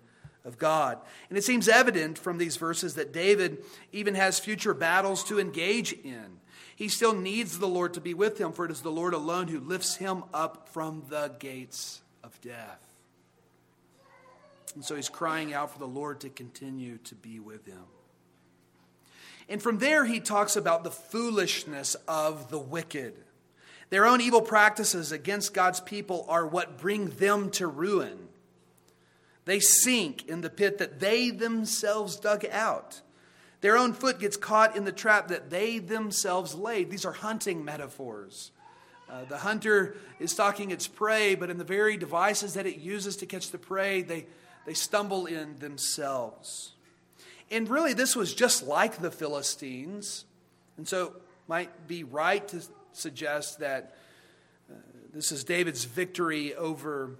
of 0.45 0.57
God. 0.59 0.99
And 1.29 1.37
it 1.37 1.43
seems 1.43 1.67
evident 1.67 2.17
from 2.17 2.37
these 2.37 2.57
verses 2.57 2.93
that 2.95 3.11
David 3.11 3.63
even 3.91 4.13
has 4.15 4.39
future 4.39 4.75
battles 4.75 5.23
to 5.25 5.39
engage 5.39 5.93
in. 5.93 6.39
He 6.75 6.89
still 6.89 7.15
needs 7.15 7.57
the 7.57 7.67
Lord 7.67 7.95
to 7.95 8.01
be 8.01 8.13
with 8.13 8.39
him, 8.39 8.51
for 8.51 8.65
it 8.65 8.71
is 8.71 8.81
the 8.81 8.91
Lord 8.91 9.13
alone 9.13 9.47
who 9.47 9.59
lifts 9.59 9.95
him 9.95 10.23
up 10.33 10.69
from 10.69 11.03
the 11.09 11.31
gates 11.39 12.01
of 12.23 12.39
death. 12.41 12.87
And 14.75 14.85
so 14.85 14.95
he's 14.95 15.09
crying 15.09 15.53
out 15.53 15.71
for 15.71 15.79
the 15.79 15.87
Lord 15.87 16.21
to 16.21 16.29
continue 16.29 16.97
to 16.99 17.15
be 17.15 17.39
with 17.39 17.65
him. 17.65 17.83
And 19.49 19.61
from 19.61 19.79
there, 19.79 20.05
he 20.05 20.19
talks 20.19 20.55
about 20.55 20.83
the 20.83 20.91
foolishness 20.91 21.95
of 22.07 22.49
the 22.49 22.59
wicked. 22.59 23.15
Their 23.91 24.05
own 24.05 24.21
evil 24.21 24.41
practices 24.41 25.11
against 25.11 25.53
God's 25.53 25.81
people 25.81 26.25
are 26.29 26.47
what 26.47 26.79
bring 26.79 27.09
them 27.09 27.51
to 27.51 27.67
ruin. 27.67 28.29
They 29.43 29.59
sink 29.59 30.27
in 30.29 30.39
the 30.41 30.49
pit 30.49 30.77
that 30.77 31.01
they 31.01 31.29
themselves 31.29 32.15
dug 32.15 32.45
out. 32.45 33.01
Their 33.59 33.77
own 33.77 33.91
foot 33.93 34.19
gets 34.19 34.37
caught 34.37 34.77
in 34.77 34.85
the 34.85 34.93
trap 34.93 35.27
that 35.27 35.49
they 35.49 35.77
themselves 35.77 36.55
laid. 36.55 36.89
These 36.89 37.05
are 37.05 37.11
hunting 37.11 37.65
metaphors. 37.65 38.51
Uh, 39.09 39.25
the 39.25 39.39
hunter 39.39 39.97
is 40.21 40.31
stalking 40.31 40.71
its 40.71 40.87
prey, 40.87 41.35
but 41.35 41.49
in 41.49 41.57
the 41.57 41.65
very 41.65 41.97
devices 41.97 42.53
that 42.53 42.65
it 42.65 42.77
uses 42.77 43.17
to 43.17 43.25
catch 43.25 43.51
the 43.51 43.57
prey, 43.57 44.03
they, 44.03 44.25
they 44.65 44.73
stumble 44.73 45.25
in 45.25 45.57
themselves. 45.59 46.71
And 47.51 47.67
really, 47.67 47.91
this 47.91 48.15
was 48.15 48.33
just 48.33 48.65
like 48.65 49.01
the 49.01 49.11
Philistines. 49.11 50.23
And 50.77 50.87
so 50.87 51.17
might 51.49 51.89
be 51.89 52.05
right 52.05 52.47
to 52.47 52.61
suggest 52.93 53.59
that 53.59 53.95
uh, 54.69 54.75
this 55.13 55.31
is 55.31 55.43
David's 55.43 55.85
victory 55.85 56.55
over 56.55 57.11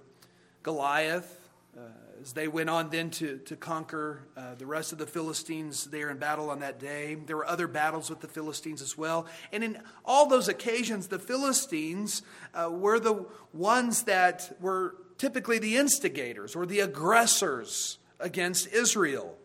Goliath. 0.62 1.38
Uh, 1.76 1.80
as 2.22 2.32
they 2.34 2.46
went 2.46 2.70
on 2.70 2.88
then 2.90 3.10
to, 3.10 3.38
to 3.38 3.56
conquer 3.56 4.20
uh, 4.36 4.54
the 4.54 4.66
rest 4.66 4.92
of 4.92 4.98
the 4.98 5.06
Philistines 5.06 5.86
there 5.86 6.08
in 6.08 6.18
battle 6.18 6.50
on 6.50 6.60
that 6.60 6.78
day. 6.78 7.16
There 7.16 7.36
were 7.36 7.46
other 7.46 7.66
battles 7.66 8.08
with 8.08 8.20
the 8.20 8.28
Philistines 8.28 8.80
as 8.80 8.96
well. 8.96 9.26
And 9.52 9.64
in 9.64 9.78
all 10.04 10.28
those 10.28 10.46
occasions, 10.46 11.08
the 11.08 11.18
Philistines 11.18 12.22
uh, 12.54 12.70
were 12.70 13.00
the 13.00 13.26
ones 13.52 14.04
that 14.04 14.56
were 14.60 14.94
typically 15.18 15.58
the 15.58 15.76
instigators 15.76 16.54
or 16.54 16.64
the 16.64 16.80
aggressors 16.80 17.98
against 18.20 18.68
Israel. 18.68 19.36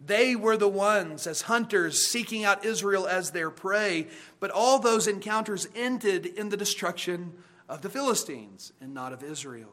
They 0.00 0.36
were 0.36 0.56
the 0.56 0.68
ones, 0.68 1.26
as 1.26 1.42
hunters, 1.42 2.06
seeking 2.06 2.44
out 2.44 2.64
Israel 2.64 3.06
as 3.06 3.32
their 3.32 3.50
prey. 3.50 4.06
But 4.38 4.50
all 4.50 4.78
those 4.78 5.06
encounters 5.08 5.66
ended 5.74 6.24
in 6.24 6.50
the 6.50 6.56
destruction 6.56 7.32
of 7.68 7.82
the 7.82 7.90
Philistines 7.90 8.72
and 8.80 8.94
not 8.94 9.12
of 9.12 9.22
Israel. 9.22 9.72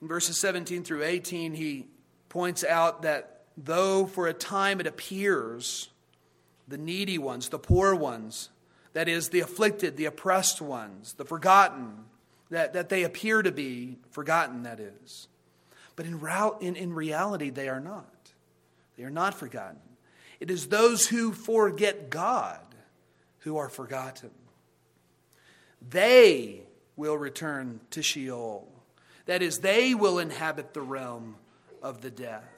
In 0.00 0.08
verses 0.08 0.40
17 0.40 0.84
through 0.84 1.04
18, 1.04 1.54
he 1.54 1.86
points 2.28 2.62
out 2.62 3.02
that 3.02 3.42
though 3.56 4.06
for 4.06 4.28
a 4.28 4.34
time 4.34 4.78
it 4.80 4.86
appears 4.86 5.88
the 6.68 6.78
needy 6.78 7.18
ones, 7.18 7.48
the 7.48 7.58
poor 7.58 7.94
ones, 7.94 8.50
that 8.92 9.08
is, 9.08 9.30
the 9.30 9.40
afflicted, 9.40 9.96
the 9.96 10.04
oppressed 10.04 10.60
ones, 10.60 11.14
the 11.14 11.24
forgotten, 11.24 12.04
that, 12.50 12.72
that 12.74 12.88
they 12.88 13.04
appear 13.04 13.42
to 13.42 13.50
be 13.50 13.98
forgotten, 14.10 14.62
that 14.62 14.80
is. 14.80 15.28
But 15.96 16.06
in, 16.06 16.20
in, 16.60 16.76
in 16.76 16.92
reality, 16.92 17.50
they 17.50 17.68
are 17.68 17.80
not. 17.80 18.06
They 18.98 19.04
are 19.04 19.10
not 19.10 19.32
forgotten. 19.32 19.80
It 20.40 20.50
is 20.50 20.66
those 20.66 21.06
who 21.06 21.32
forget 21.32 22.10
God 22.10 22.60
who 23.38 23.56
are 23.56 23.70
forgotten. 23.70 24.30
They 25.88 26.64
will 26.96 27.16
return 27.16 27.80
to 27.92 28.02
Sheol 28.02 28.68
that 29.28 29.42
is, 29.42 29.58
they 29.58 29.94
will 29.94 30.18
inhabit 30.18 30.72
the 30.72 30.80
realm 30.80 31.36
of 31.82 32.00
the 32.00 32.10
death. 32.10 32.48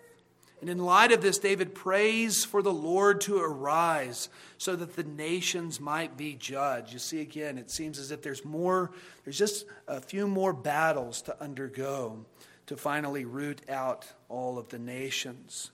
And 0.60 0.70
in 0.70 0.78
light 0.78 1.10
of 1.10 1.20
this, 1.20 1.38
David 1.38 1.74
prays 1.74 2.44
for 2.44 2.62
the 2.62 2.72
Lord 2.72 3.20
to 3.22 3.38
arise 3.40 4.28
so 4.56 4.76
that 4.76 4.94
the 4.94 5.02
nations 5.02 5.80
might 5.80 6.16
be 6.16 6.34
judged. 6.34 6.92
You 6.92 7.00
see, 7.00 7.20
again, 7.22 7.58
it 7.58 7.72
seems 7.72 7.98
as 7.98 8.12
if 8.12 8.22
there's 8.22 8.44
more, 8.44 8.92
there's 9.24 9.36
just 9.36 9.66
a 9.88 10.00
few 10.00 10.28
more 10.28 10.52
battles 10.52 11.22
to 11.22 11.42
undergo 11.42 12.24
to 12.66 12.76
finally 12.76 13.24
root 13.24 13.68
out 13.68 14.06
all 14.28 14.56
of 14.56 14.68
the 14.68 14.78
nations. 14.78 15.72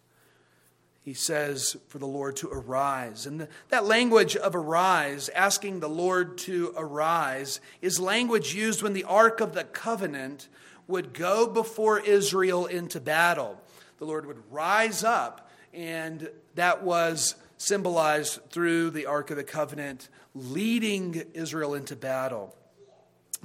He 1.07 1.15
says 1.15 1.77
for 1.87 1.99
the 1.99 2.07
Lord 2.07 2.35
to 2.39 2.49
arise. 2.49 3.27
And 3.27 3.47
that 3.69 3.85
language 3.85 4.35
of 4.35 4.57
arise, 4.57 5.29
asking 5.29 5.79
the 5.79 5.89
Lord 5.89 6.37
to 6.39 6.75
arise, 6.77 7.61
is 7.81 8.01
language 8.01 8.57
used 8.57 8.83
when 8.83 8.93
the 8.93 9.05
Ark 9.05 9.41
of 9.41 9.55
the 9.55 9.63
Covenant 9.63 10.49
would 10.89 11.15
go 11.15 11.47
before 11.47 12.01
Israel 12.01 12.67
into 12.67 12.99
battle. 12.99 13.63
The 13.99 14.05
Lord 14.05 14.27
would 14.27 14.43
rise 14.51 15.05
up, 15.05 15.49
and 15.73 16.29
that 16.57 16.83
was 16.83 17.37
symbolized 17.57 18.41
through 18.51 18.91
the 18.91 19.07
Ark 19.07 19.31
of 19.31 19.37
the 19.37 19.45
Covenant, 19.45 20.09
leading 20.35 21.23
Israel 21.35 21.75
into 21.75 21.95
battle. 21.95 22.57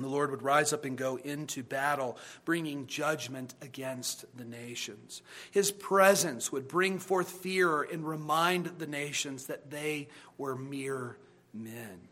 And 0.01 0.09
the 0.09 0.15
Lord 0.15 0.31
would 0.31 0.41
rise 0.41 0.73
up 0.73 0.83
and 0.83 0.97
go 0.97 1.17
into 1.17 1.61
battle, 1.61 2.17
bringing 2.43 2.87
judgment 2.87 3.53
against 3.61 4.25
the 4.35 4.43
nations. 4.43 5.21
His 5.51 5.71
presence 5.71 6.51
would 6.51 6.67
bring 6.67 6.97
forth 6.97 7.29
fear 7.29 7.83
and 7.83 8.07
remind 8.07 8.79
the 8.79 8.87
nations 8.87 9.45
that 9.45 9.69
they 9.69 10.07
were 10.39 10.55
mere 10.55 11.17
men. 11.53 12.07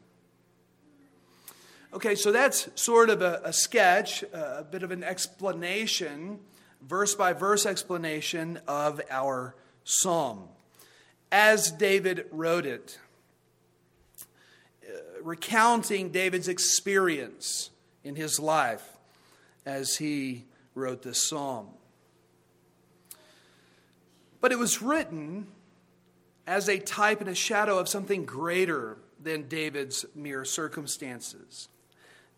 Okay, 1.91 2.13
so 2.13 2.31
that's 2.31 2.69
sort 2.75 3.09
of 3.09 3.23
a, 3.23 3.41
a 3.43 3.51
sketch, 3.51 4.21
a 4.21 4.63
bit 4.69 4.83
of 4.83 4.91
an 4.91 5.03
explanation, 5.03 6.39
verse 6.87 7.15
by 7.15 7.33
verse 7.33 7.65
explanation 7.65 8.59
of 8.67 9.01
our 9.09 9.55
psalm 9.83 10.49
as 11.31 11.71
David 11.71 12.25
wrote 12.31 12.65
it, 12.65 12.99
uh, 14.87 15.21
recounting 15.23 16.09
David's 16.09 16.47
experience 16.47 17.71
in 18.03 18.15
his 18.15 18.39
life 18.39 18.97
as 19.65 19.97
he 19.97 20.45
wrote 20.75 21.01
this 21.01 21.21
psalm. 21.21 21.67
But 24.41 24.51
it 24.51 24.59
was 24.59 24.81
written 24.81 25.47
as 26.47 26.69
a 26.69 26.79
type 26.79 27.21
and 27.21 27.29
a 27.29 27.35
shadow 27.35 27.77
of 27.77 27.89
something 27.89 28.25
greater 28.25 28.97
than 29.21 29.47
David's 29.47 30.05
mere 30.15 30.45
circumstances. 30.45 31.67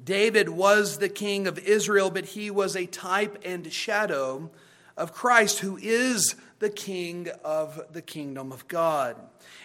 David 0.03 0.49
was 0.49 0.97
the 0.97 1.09
king 1.09 1.45
of 1.45 1.59
Israel, 1.59 2.09
but 2.09 2.25
he 2.25 2.49
was 2.49 2.75
a 2.75 2.87
type 2.87 3.37
and 3.45 3.71
shadow 3.71 4.49
of 4.97 5.13
Christ, 5.13 5.59
who 5.59 5.77
is 5.77 6.35
the 6.59 6.69
king 6.69 7.29
of 7.43 7.81
the 7.91 8.01
kingdom 8.01 8.51
of 8.51 8.67
God. 8.67 9.15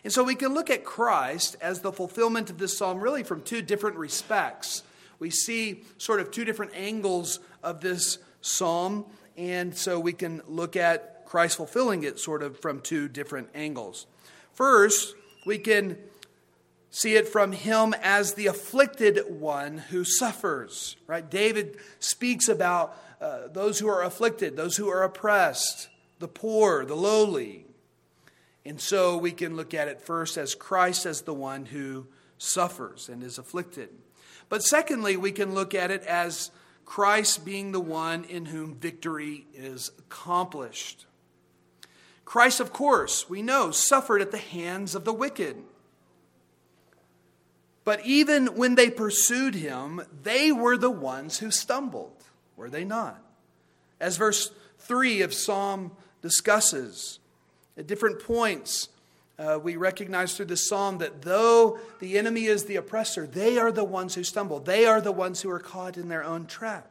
And 0.04 0.12
so 0.12 0.22
we 0.22 0.34
can 0.34 0.54
look 0.54 0.70
at 0.70 0.84
Christ 0.84 1.56
as 1.60 1.80
the 1.80 1.92
fulfillment 1.92 2.50
of 2.50 2.58
this 2.58 2.76
psalm 2.76 3.00
really 3.00 3.22
from 3.22 3.42
two 3.42 3.62
different 3.62 3.96
respects. 3.96 4.82
We 5.18 5.30
see 5.30 5.84
sort 5.98 6.20
of 6.20 6.30
two 6.30 6.44
different 6.44 6.72
angles 6.74 7.40
of 7.62 7.80
this 7.80 8.18
psalm, 8.40 9.06
and 9.36 9.76
so 9.76 9.98
we 9.98 10.12
can 10.12 10.42
look 10.46 10.76
at 10.76 11.26
Christ 11.26 11.56
fulfilling 11.56 12.04
it 12.04 12.18
sort 12.18 12.42
of 12.42 12.58
from 12.60 12.80
two 12.80 13.08
different 13.08 13.48
angles. 13.54 14.06
First, 14.52 15.14
we 15.44 15.58
can 15.58 15.98
see 16.90 17.14
it 17.14 17.28
from 17.28 17.52
him 17.52 17.94
as 18.02 18.34
the 18.34 18.46
afflicted 18.46 19.20
one 19.28 19.78
who 19.78 20.04
suffers. 20.04 20.96
Right? 21.06 21.28
David 21.28 21.76
speaks 21.98 22.48
about 22.48 22.96
uh, 23.20 23.48
those 23.48 23.78
who 23.78 23.88
are 23.88 24.02
afflicted, 24.02 24.56
those 24.56 24.76
who 24.76 24.88
are 24.88 25.02
oppressed, 25.02 25.88
the 26.18 26.28
poor, 26.28 26.84
the 26.84 26.94
lowly. 26.94 27.66
And 28.64 28.80
so 28.80 29.16
we 29.16 29.32
can 29.32 29.56
look 29.56 29.74
at 29.74 29.88
it 29.88 30.00
first 30.00 30.36
as 30.36 30.54
Christ 30.54 31.06
as 31.06 31.22
the 31.22 31.34
one 31.34 31.66
who 31.66 32.06
suffers 32.38 33.08
and 33.08 33.22
is 33.22 33.38
afflicted. 33.38 33.90
But 34.48 34.62
secondly, 34.62 35.16
we 35.16 35.32
can 35.32 35.54
look 35.54 35.74
at 35.74 35.90
it 35.90 36.02
as 36.04 36.50
Christ 36.84 37.44
being 37.44 37.72
the 37.72 37.80
one 37.80 38.24
in 38.24 38.46
whom 38.46 38.76
victory 38.76 39.46
is 39.54 39.90
accomplished. 39.98 41.06
Christ, 42.24 42.60
of 42.60 42.72
course, 42.72 43.28
we 43.28 43.42
know, 43.42 43.70
suffered 43.70 44.20
at 44.20 44.30
the 44.30 44.38
hands 44.38 44.94
of 44.94 45.04
the 45.04 45.12
wicked. 45.12 45.56
But 47.84 48.04
even 48.04 48.56
when 48.56 48.74
they 48.74 48.90
pursued 48.90 49.54
him, 49.54 50.02
they 50.22 50.50
were 50.50 50.76
the 50.76 50.90
ones 50.90 51.38
who 51.38 51.52
stumbled, 51.52 52.24
were 52.56 52.68
they 52.68 52.84
not? 52.84 53.22
As 54.00 54.16
verse 54.16 54.50
3 54.80 55.22
of 55.22 55.32
Psalm 55.32 55.92
discusses. 56.20 57.20
At 57.78 57.86
different 57.86 58.20
points, 58.20 58.88
uh, 59.38 59.58
we 59.62 59.76
recognize 59.76 60.34
through 60.34 60.46
the 60.46 60.56
psalm 60.56 60.98
that 60.98 61.22
though 61.22 61.78
the 61.98 62.16
enemy 62.16 62.46
is 62.46 62.64
the 62.64 62.76
oppressor, 62.76 63.26
they 63.26 63.58
are 63.58 63.70
the 63.70 63.84
ones 63.84 64.14
who 64.14 64.24
stumble. 64.24 64.60
They 64.60 64.86
are 64.86 65.00
the 65.00 65.12
ones 65.12 65.42
who 65.42 65.50
are 65.50 65.58
caught 65.58 65.98
in 65.98 66.08
their 66.08 66.24
own 66.24 66.46
trap. 66.46 66.90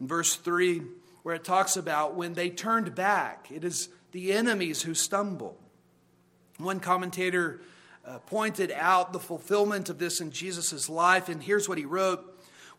In 0.00 0.06
verse 0.06 0.34
3, 0.36 0.82
where 1.22 1.34
it 1.34 1.44
talks 1.44 1.76
about 1.76 2.14
when 2.14 2.34
they 2.34 2.50
turned 2.50 2.94
back, 2.94 3.48
it 3.50 3.64
is 3.64 3.88
the 4.12 4.32
enemies 4.32 4.82
who 4.82 4.94
stumble. 4.94 5.58
One 6.58 6.80
commentator 6.80 7.60
uh, 8.04 8.18
pointed 8.20 8.72
out 8.72 9.12
the 9.12 9.18
fulfillment 9.18 9.88
of 9.88 9.98
this 9.98 10.20
in 10.20 10.30
Jesus' 10.30 10.88
life, 10.88 11.28
and 11.28 11.42
here's 11.42 11.68
what 11.68 11.78
he 11.78 11.84
wrote 11.84 12.24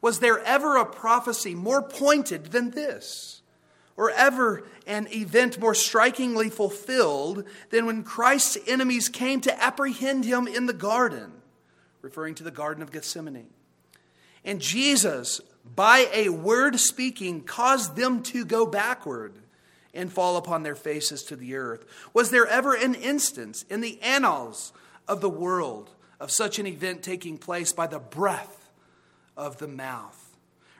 Was 0.01 0.19
there 0.19 0.39
ever 0.39 0.77
a 0.77 0.85
prophecy 0.85 1.55
more 1.55 1.81
pointed 1.81 2.47
than 2.47 2.71
this? 2.71 3.38
Or 3.99 4.11
ever 4.11 4.63
an 4.87 5.09
event 5.11 5.59
more 5.59 5.75
strikingly 5.75 6.49
fulfilled 6.49 7.43
than 7.69 7.85
when 7.85 8.03
Christ's 8.03 8.57
enemies 8.65 9.09
came 9.09 9.41
to 9.41 9.61
apprehend 9.61 10.23
him 10.23 10.47
in 10.47 10.67
the 10.67 10.73
garden, 10.73 11.33
referring 12.01 12.35
to 12.35 12.45
the 12.45 12.49
Garden 12.49 12.81
of 12.81 12.93
Gethsemane. 12.93 13.49
And 14.45 14.61
Jesus, 14.61 15.41
by 15.75 16.07
a 16.13 16.29
word 16.29 16.79
speaking, 16.79 17.43
caused 17.43 17.97
them 17.97 18.23
to 18.23 18.45
go 18.45 18.65
backward 18.65 19.33
and 19.93 20.09
fall 20.09 20.37
upon 20.37 20.63
their 20.63 20.75
faces 20.75 21.21
to 21.23 21.35
the 21.35 21.55
earth. 21.55 21.83
Was 22.13 22.31
there 22.31 22.47
ever 22.47 22.73
an 22.73 22.95
instance 22.95 23.65
in 23.69 23.81
the 23.81 24.01
annals 24.01 24.71
of 25.09 25.19
the 25.19 25.29
world 25.29 25.89
of 26.21 26.31
such 26.31 26.57
an 26.57 26.67
event 26.67 27.03
taking 27.03 27.37
place 27.37 27.73
by 27.73 27.85
the 27.85 27.99
breath 27.99 28.71
of 29.35 29.57
the 29.57 29.67
mouth? 29.67 30.28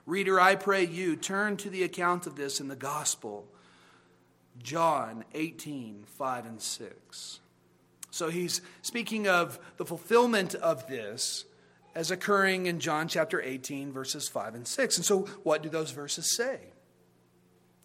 Reader, 0.06 0.40
I 0.40 0.56
pray 0.56 0.86
you 0.86 1.16
turn 1.16 1.58
to 1.58 1.70
the 1.70 1.84
account 1.84 2.28
of 2.28 2.36
this 2.36 2.60
in 2.60 2.68
the 2.68 2.76
gospel, 2.76 3.48
John 4.62 5.26
18, 5.34 6.04
5 6.06 6.46
and 6.46 6.62
6. 6.62 7.40
So 8.12 8.30
he's 8.30 8.62
speaking 8.82 9.28
of 9.28 9.60
the 9.78 9.86
fulfillment 9.86 10.56
of 10.56 10.88
this 10.88 11.46
as 11.96 12.12
occurring 12.12 12.66
in 12.66 12.80
John 12.80 13.08
chapter 13.08 13.42
18, 13.42 13.92
verses 13.92 14.28
5 14.28 14.56
and 14.56 14.68
6. 14.68 14.98
And 14.98 15.06
so, 15.06 15.22
what 15.44 15.64
do 15.64 15.70
those 15.70 15.92
verses 15.92 16.36
say? 16.36 16.60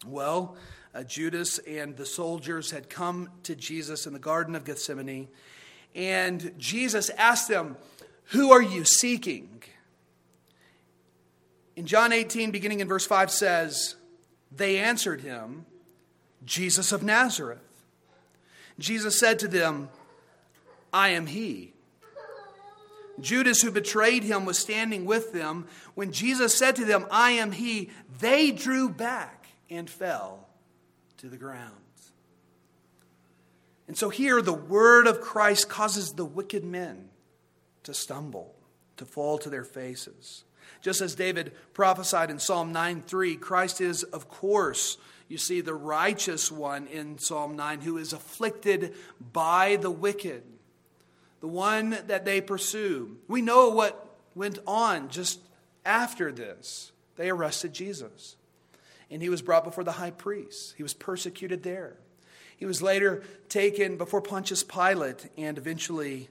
Well, 0.05 0.55
uh, 0.93 1.03
Judas 1.03 1.59
and 1.59 1.95
the 1.97 2.05
soldiers 2.05 2.71
had 2.71 2.89
come 2.89 3.29
to 3.43 3.55
Jesus 3.55 4.07
in 4.07 4.13
the 4.13 4.19
Garden 4.19 4.55
of 4.55 4.63
Gethsemane, 4.63 5.27
and 5.93 6.53
Jesus 6.57 7.09
asked 7.11 7.47
them, 7.47 7.77
Who 8.25 8.51
are 8.51 8.61
you 8.61 8.83
seeking? 8.83 9.63
In 11.75 11.85
John 11.85 12.13
18, 12.13 12.51
beginning 12.51 12.79
in 12.79 12.87
verse 12.87 13.05
5, 13.05 13.31
says, 13.31 13.95
They 14.51 14.77
answered 14.77 15.21
him, 15.21 15.65
Jesus 16.45 16.91
of 16.91 17.03
Nazareth. 17.03 17.59
Jesus 18.79 19.19
said 19.19 19.39
to 19.39 19.47
them, 19.47 19.89
I 20.93 21.09
am 21.09 21.27
he. 21.27 21.73
Judas, 23.19 23.61
who 23.61 23.71
betrayed 23.71 24.23
him, 24.23 24.45
was 24.45 24.59
standing 24.59 25.05
with 25.05 25.31
them. 25.31 25.67
When 25.93 26.11
Jesus 26.11 26.55
said 26.55 26.75
to 26.77 26.85
them, 26.85 27.05
I 27.11 27.31
am 27.31 27.51
he, 27.51 27.89
they 28.19 28.51
drew 28.51 28.89
back 28.89 29.47
and 29.69 29.89
fell 29.89 30.47
to 31.17 31.29
the 31.29 31.37
ground. 31.37 31.71
And 33.87 33.97
so 33.97 34.09
here, 34.09 34.41
the 34.41 34.53
word 34.53 35.07
of 35.07 35.21
Christ 35.21 35.69
causes 35.69 36.13
the 36.13 36.25
wicked 36.25 36.63
men 36.63 37.09
to 37.83 37.93
stumble, 37.93 38.55
to 38.97 39.05
fall 39.05 39.37
to 39.39 39.49
their 39.49 39.63
faces. 39.63 40.44
Just 40.85 41.01
as 41.01 41.15
David 41.15 41.51
prophesied 41.73 42.29
in 42.29 42.37
Psalm 42.37 42.71
9 42.71 43.01
3, 43.07 43.37
Christ 43.37 43.81
is, 43.81 44.03
of 44.03 44.29
course, 44.29 44.97
you 45.27 45.39
see, 45.39 45.59
the 45.61 45.73
righteous 45.73 46.51
one 46.51 46.85
in 46.85 47.17
Psalm 47.17 47.55
9 47.55 47.81
who 47.81 47.97
is 47.97 48.13
afflicted 48.13 48.93
by 49.33 49.77
the 49.77 49.89
wicked 49.89 50.43
the 51.39 51.47
one 51.47 51.97
that 52.05 52.23
they 52.23 52.39
pursue. 52.39 53.17
We 53.27 53.41
know 53.41 53.69
what 53.69 54.15
went 54.35 54.59
on 54.67 55.09
just 55.09 55.39
after 55.83 56.31
this. 56.31 56.91
They 57.15 57.31
arrested 57.31 57.73
Jesus, 57.73 58.35
and 59.09 59.23
he 59.23 59.29
was 59.29 59.41
brought 59.41 59.63
before 59.63 59.83
the 59.83 59.93
high 59.93 60.11
priest. 60.11 60.75
He 60.77 60.83
was 60.83 60.93
persecuted 60.93 61.63
there. 61.63 61.97
He 62.57 62.67
was 62.67 62.83
later 62.83 63.23
taken 63.49 63.97
before 63.97 64.21
Pontius 64.21 64.61
Pilate 64.61 65.31
and 65.35 65.57
eventually 65.57 66.29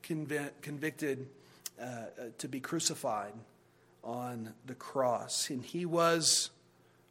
convicted 0.00 1.26
uh, 1.80 1.82
uh, 1.82 2.06
to 2.38 2.46
be 2.46 2.60
crucified 2.60 3.32
on 4.06 4.54
the 4.64 4.74
cross. 4.74 5.50
And 5.50 5.62
he 5.64 5.84
was 5.84 6.50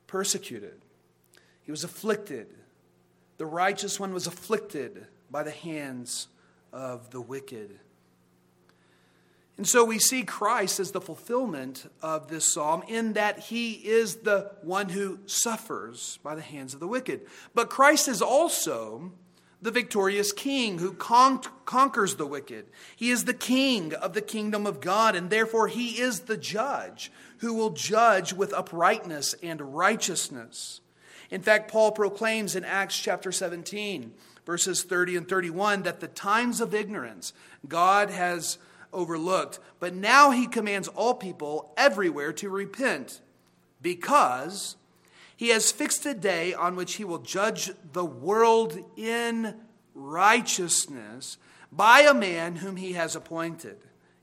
persecuted, 0.07 0.81
he 1.61 1.71
was 1.71 1.83
afflicted. 1.83 2.47
The 3.37 3.45
righteous 3.45 3.99
one 3.99 4.13
was 4.13 4.27
afflicted 4.27 5.07
by 5.29 5.43
the 5.43 5.51
hands 5.51 6.29
of 6.71 7.11
the 7.11 7.19
wicked. 7.19 7.79
And 9.57 9.67
so 9.67 9.83
we 9.83 9.99
see 9.99 10.23
Christ 10.23 10.79
as 10.79 10.91
the 10.91 11.01
fulfillment 11.01 11.89
of 12.01 12.27
this 12.27 12.53
psalm 12.53 12.83
in 12.87 13.13
that 13.13 13.39
he 13.39 13.73
is 13.73 14.17
the 14.17 14.51
one 14.61 14.89
who 14.89 15.19
suffers 15.25 16.19
by 16.23 16.35
the 16.35 16.41
hands 16.41 16.73
of 16.73 16.79
the 16.79 16.87
wicked. 16.87 17.21
But 17.53 17.69
Christ 17.69 18.07
is 18.07 18.21
also 18.21 19.11
the 19.61 19.71
victorious 19.71 20.31
king 20.31 20.79
who 20.79 20.93
con- 20.93 21.41
conquers 21.65 22.15
the 22.15 22.27
wicked. 22.27 22.65
He 22.95 23.09
is 23.09 23.25
the 23.25 23.33
king 23.33 23.93
of 23.93 24.13
the 24.13 24.21
kingdom 24.21 24.67
of 24.67 24.81
God, 24.81 25.15
and 25.15 25.29
therefore 25.29 25.67
he 25.67 25.99
is 25.99 26.21
the 26.21 26.37
judge 26.37 27.11
who 27.39 27.53
will 27.53 27.71
judge 27.71 28.33
with 28.33 28.53
uprightness 28.53 29.35
and 29.41 29.75
righteousness. 29.75 30.81
In 31.31 31.41
fact, 31.41 31.71
Paul 31.71 31.91
proclaims 31.91 32.55
in 32.55 32.63
Acts 32.63 32.99
chapter 32.99 33.31
17 33.31 34.13
verses 34.45 34.83
30 34.83 35.17
and 35.17 35.27
31, 35.27 35.83
that 35.83 35.99
the 35.99 36.07
times 36.07 36.61
of 36.61 36.73
ignorance 36.73 37.33
God 37.67 38.09
has 38.09 38.57
overlooked, 38.93 39.59
but 39.79 39.93
now 39.93 40.31
he 40.31 40.47
commands 40.47 40.87
all 40.87 41.15
people 41.15 41.73
everywhere 41.75 42.31
to 42.33 42.49
repent 42.49 43.21
because 43.81 44.77
he 45.35 45.49
has 45.49 45.71
fixed 45.71 46.05
a 46.05 46.13
day 46.13 46.53
on 46.53 46.75
which 46.75 46.95
he 46.95 47.03
will 47.03 47.19
judge 47.19 47.71
the 47.93 48.05
world 48.05 48.77
in 48.95 49.55
righteousness 49.93 51.37
by 51.71 52.01
a 52.01 52.13
man 52.13 52.57
whom 52.57 52.77
he 52.77 52.93
has 52.93 53.15
appointed. 53.15 53.77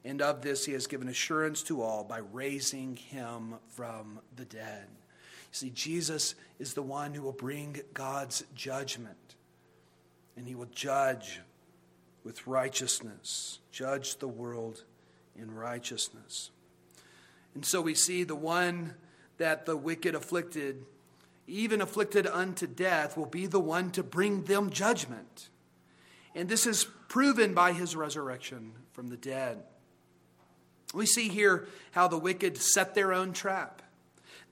And 0.05 0.20
of 0.20 0.42
this 0.42 0.64
he 0.64 0.72
has 0.72 0.87
given 0.87 1.09
assurance 1.09 1.62
to 1.64 1.83
all 1.83 2.03
by 2.03 2.18
raising 2.18 2.96
him 2.96 3.57
from 3.68 4.20
the 4.35 4.44
dead. 4.44 4.87
You 4.88 5.53
see, 5.53 5.70
Jesus 5.70 6.35
is 6.59 6.75
the 6.75 6.83
one 6.83 7.14
who 7.14 7.22
will 7.22 7.33
bring 7.33 7.81
God's 7.94 8.44
judgment 8.55 9.16
and 10.37 10.48
he 10.48 10.55
will 10.55 10.68
judge 10.72 11.40
with 12.25 12.46
righteousness, 12.46 13.59
judge 13.70 14.16
the 14.16 14.29
world 14.29 14.85
in 15.37 15.55
righteousness. 15.55 16.51
And 17.55 17.64
so 17.64 17.83
we 17.83 17.94
see 17.94 18.25
the 18.25 18.35
one 18.35 18.94
that 19.38 19.66
the 19.66 19.77
wicked 19.77 20.14
afflicted, 20.14 20.85
even 21.46 21.81
afflicted 21.81 22.26
unto 22.26 22.66
death, 22.66 23.16
will 23.16 23.26
be 23.26 23.46
the 23.46 23.61
one 23.61 23.90
to 23.92 24.02
bring 24.02 24.44
them 24.44 24.70
judgment. 24.70 25.48
And 26.35 26.48
this 26.48 26.66
is 26.66 26.87
proven 27.09 27.55
by 27.55 27.72
his 27.72 27.94
resurrection 27.94 28.72
from 28.92 29.09
the 29.09 29.16
dead. 29.16 29.62
We 30.94 31.07
see 31.07 31.28
here 31.28 31.66
how 31.92 32.09
the 32.09 32.18
wicked 32.18 32.57
set 32.59 32.94
their 32.94 33.12
own 33.12 33.33
trap. 33.33 33.83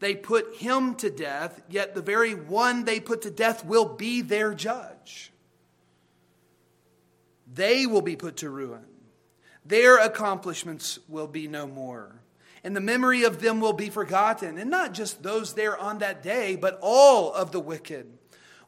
They 0.00 0.14
put 0.14 0.56
him 0.56 0.94
to 0.96 1.10
death, 1.10 1.62
yet 1.68 1.94
the 1.94 2.02
very 2.02 2.34
one 2.34 2.84
they 2.84 3.00
put 3.00 3.22
to 3.22 3.30
death 3.30 3.64
will 3.64 3.84
be 3.84 4.22
their 4.22 4.54
judge. 4.54 5.32
They 7.52 7.86
will 7.86 8.02
be 8.02 8.16
put 8.16 8.38
to 8.38 8.50
ruin. 8.50 8.86
Their 9.64 9.98
accomplishments 9.98 10.98
will 11.08 11.26
be 11.26 11.48
no 11.48 11.66
more. 11.66 12.20
And 12.62 12.76
the 12.76 12.80
memory 12.80 13.22
of 13.22 13.40
them 13.40 13.60
will 13.60 13.72
be 13.72 13.88
forgotten. 13.88 14.58
And 14.58 14.70
not 14.70 14.92
just 14.92 15.22
those 15.22 15.54
there 15.54 15.78
on 15.78 15.98
that 15.98 16.22
day, 16.22 16.56
but 16.56 16.78
all 16.82 17.32
of 17.32 17.52
the 17.52 17.60
wicked, 17.60 18.06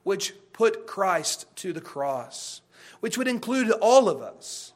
which 0.03 0.35
put 0.53 0.87
Christ 0.87 1.47
to 1.57 1.73
the 1.73 1.81
cross, 1.81 2.63
which 3.01 3.19
would 3.19 3.29
include 3.29 3.71
all 3.71 4.09
of 4.09 4.23
us. 4.23 4.73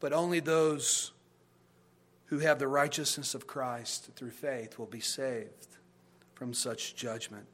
But 0.00 0.12
only 0.12 0.40
those 0.40 1.12
who 2.26 2.38
have 2.38 2.58
the 2.58 2.68
righteousness 2.68 3.34
of 3.34 3.46
Christ 3.46 4.10
through 4.16 4.30
faith 4.30 4.78
will 4.78 4.86
be 4.86 5.00
saved 5.00 5.76
from 6.34 6.54
such 6.54 6.94
judgment. 6.94 7.46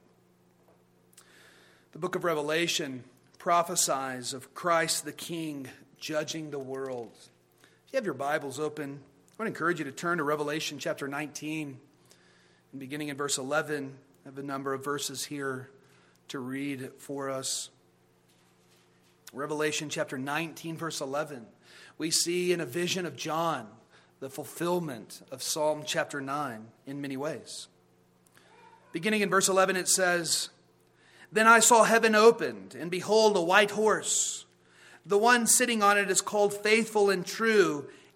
The 1.92 1.98
book 1.98 2.14
of 2.14 2.24
Revelation 2.24 3.02
prophesies 3.38 4.34
of 4.34 4.54
Christ 4.54 5.04
the 5.04 5.12
King 5.12 5.68
judging 5.98 6.50
the 6.50 6.58
world. 6.58 7.12
If 7.86 7.92
you 7.92 7.96
have 7.96 8.04
your 8.04 8.14
Bibles 8.14 8.60
open, 8.60 9.00
I 9.38 9.42
want 9.42 9.48
to 9.48 9.54
encourage 9.54 9.80
you 9.80 9.84
to 9.84 9.92
turn 9.92 10.16
to 10.16 10.24
Revelation 10.24 10.78
chapter 10.78 11.06
19 11.06 11.76
and 12.72 12.80
beginning 12.80 13.08
in 13.08 13.18
verse 13.18 13.36
11. 13.36 13.92
I 14.24 14.28
have 14.30 14.38
a 14.38 14.42
number 14.42 14.72
of 14.72 14.82
verses 14.82 15.26
here 15.26 15.68
to 16.28 16.38
read 16.38 16.92
for 16.96 17.28
us. 17.28 17.68
Revelation 19.34 19.90
chapter 19.90 20.16
19, 20.16 20.78
verse 20.78 21.02
11. 21.02 21.44
We 21.98 22.10
see 22.10 22.50
in 22.50 22.62
a 22.62 22.64
vision 22.64 23.04
of 23.04 23.14
John 23.14 23.66
the 24.20 24.30
fulfillment 24.30 25.20
of 25.30 25.42
Psalm 25.42 25.82
chapter 25.84 26.22
9 26.22 26.68
in 26.86 27.02
many 27.02 27.18
ways. 27.18 27.68
Beginning 28.92 29.20
in 29.20 29.28
verse 29.28 29.50
11, 29.50 29.76
it 29.76 29.88
says, 29.88 30.48
Then 31.30 31.46
I 31.46 31.60
saw 31.60 31.84
heaven 31.84 32.14
opened, 32.14 32.74
and 32.74 32.90
behold, 32.90 33.36
a 33.36 33.42
white 33.42 33.72
horse. 33.72 34.46
The 35.04 35.18
one 35.18 35.46
sitting 35.46 35.82
on 35.82 35.98
it 35.98 36.10
is 36.10 36.22
called 36.22 36.54
faithful 36.54 37.10
and 37.10 37.26
true, 37.26 37.90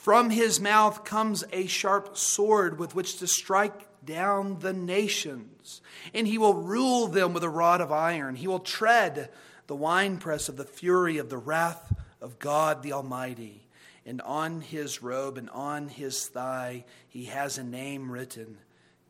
From 0.00 0.30
his 0.30 0.62
mouth 0.62 1.04
comes 1.04 1.44
a 1.52 1.66
sharp 1.66 2.16
sword 2.16 2.78
with 2.78 2.94
which 2.94 3.18
to 3.18 3.26
strike 3.26 3.86
down 4.02 4.60
the 4.60 4.72
nations, 4.72 5.82
and 6.14 6.26
he 6.26 6.38
will 6.38 6.54
rule 6.54 7.06
them 7.06 7.34
with 7.34 7.44
a 7.44 7.50
rod 7.50 7.82
of 7.82 7.92
iron. 7.92 8.34
He 8.34 8.48
will 8.48 8.60
tread 8.60 9.28
the 9.66 9.76
winepress 9.76 10.48
of 10.48 10.56
the 10.56 10.64
fury 10.64 11.18
of 11.18 11.28
the 11.28 11.36
wrath 11.36 11.92
of 12.18 12.38
God 12.38 12.82
the 12.82 12.94
Almighty 12.94 13.68
and 14.06 14.22
on 14.22 14.62
his 14.62 15.02
robe 15.02 15.36
and 15.36 15.50
on 15.50 15.88
his 15.88 16.28
thigh 16.28 16.86
he 17.06 17.26
has 17.26 17.58
a 17.58 17.62
name 17.62 18.10
written 18.10 18.56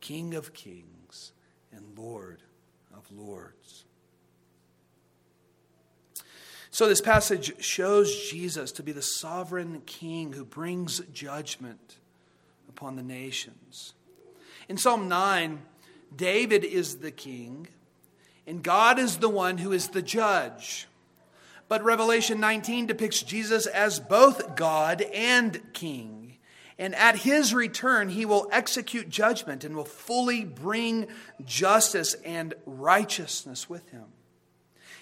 King 0.01 0.33
of 0.33 0.51
Kings 0.51 1.31
and 1.71 1.97
Lord 1.97 2.43
of 2.93 3.09
Lords. 3.09 3.60
So, 6.73 6.87
this 6.87 7.01
passage 7.01 7.61
shows 7.61 8.29
Jesus 8.29 8.71
to 8.73 8.83
be 8.83 8.93
the 8.93 9.01
sovereign 9.01 9.81
king 9.85 10.31
who 10.31 10.45
brings 10.45 11.01
judgment 11.13 11.97
upon 12.69 12.95
the 12.95 13.03
nations. 13.03 13.93
In 14.69 14.77
Psalm 14.77 15.09
9, 15.09 15.61
David 16.15 16.63
is 16.63 16.97
the 16.97 17.11
king, 17.11 17.67
and 18.47 18.63
God 18.63 18.99
is 18.99 19.17
the 19.17 19.27
one 19.27 19.57
who 19.57 19.73
is 19.73 19.89
the 19.89 20.01
judge. 20.01 20.87
But 21.67 21.83
Revelation 21.83 22.39
19 22.39 22.85
depicts 22.85 23.21
Jesus 23.21 23.65
as 23.65 23.99
both 23.99 24.55
God 24.55 25.01
and 25.13 25.61
King. 25.73 26.37
And 26.79 26.95
at 26.95 27.17
his 27.17 27.53
return, 27.53 28.09
he 28.09 28.25
will 28.25 28.47
execute 28.51 29.09
judgment 29.09 29.65
and 29.65 29.75
will 29.75 29.83
fully 29.83 30.45
bring 30.45 31.07
justice 31.45 32.13
and 32.25 32.53
righteousness 32.65 33.69
with 33.69 33.89
him. 33.89 34.05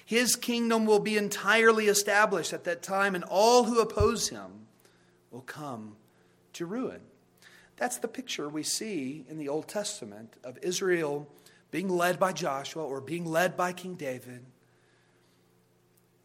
His 0.10 0.36
kingdom 0.36 0.88
will 0.88 1.00
be 1.00 1.18
entirely 1.18 1.86
established 1.86 2.52
at 2.52 2.64
that 2.64 2.82
time, 2.82 3.14
and 3.14 3.24
all 3.24 3.66
who 3.66 3.80
oppose 3.80 4.30
him 4.30 4.66
will 5.30 5.44
come 5.44 5.98
to 6.54 6.66
ruin. 6.66 7.02
That's 7.78 8.00
the 8.00 8.08
picture 8.08 8.50
we 8.50 8.64
see 8.64 9.24
in 9.30 9.38
the 9.38 9.50
Old 9.50 9.68
Testament 9.68 10.34
of 10.44 10.58
Israel 10.64 11.28
being 11.70 11.90
led 11.90 12.18
by 12.18 12.34
Joshua 12.34 12.84
or 12.84 13.02
being 13.02 13.24
led 13.24 13.56
by 13.56 13.72
King 13.72 13.94
David 13.94 14.44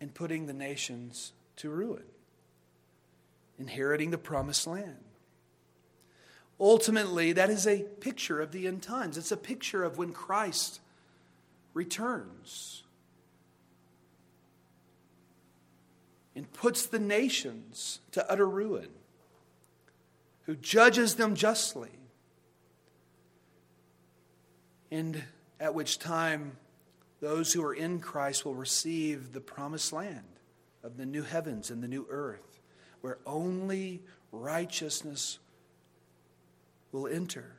and 0.01 0.15
putting 0.15 0.47
the 0.47 0.55
nations 0.55 1.35
to 1.57 1.69
ruin, 1.69 2.05
inheriting 3.59 4.13
the 4.13 4.17
promised 4.17 4.67
land. 4.67 5.05
Ultimately, 6.59 7.33
that 7.33 7.51
is 7.51 7.67
a 7.67 7.83
picture 8.01 8.41
of 8.41 8.51
the 8.51 8.67
end 8.67 8.83
times. 8.83 9.19
It's 9.19 9.31
a 9.31 9.37
picture 9.37 9.85
of 9.85 9.99
when 9.99 10.15
Christ 10.15 10.81
returns 11.75 12.84
and 16.37 16.53
puts 16.53 16.87
the 16.87 16.99
nations 16.99 18.01
to 18.13 18.31
utter 18.31 18.49
ruin, 18.49 18.89
who 20.43 20.57
judges 20.57 21.15
them 21.15 21.35
justly, 21.35 21.91
and 24.91 25.23
at 25.59 25.75
which 25.75 25.99
time 25.99 26.57
those 27.21 27.53
who 27.53 27.65
are 27.65 27.75
in 27.75 28.01
Christ 28.01 28.45
will 28.45 28.55
receive 28.55 29.33
the 29.33 29.41
promised 29.41 29.93
land 29.93 30.41
of 30.83 30.97
the 30.97 31.07
new 31.07 31.23
heavens 31.23 31.71
and 31.71 31.83
the 31.83 31.89
new 31.89 32.07
earth, 32.11 32.61
where 33.01 33.19
only 33.27 34.03
righteousness 34.31 35.39
will 36.93 37.07
enter. 37.07 37.57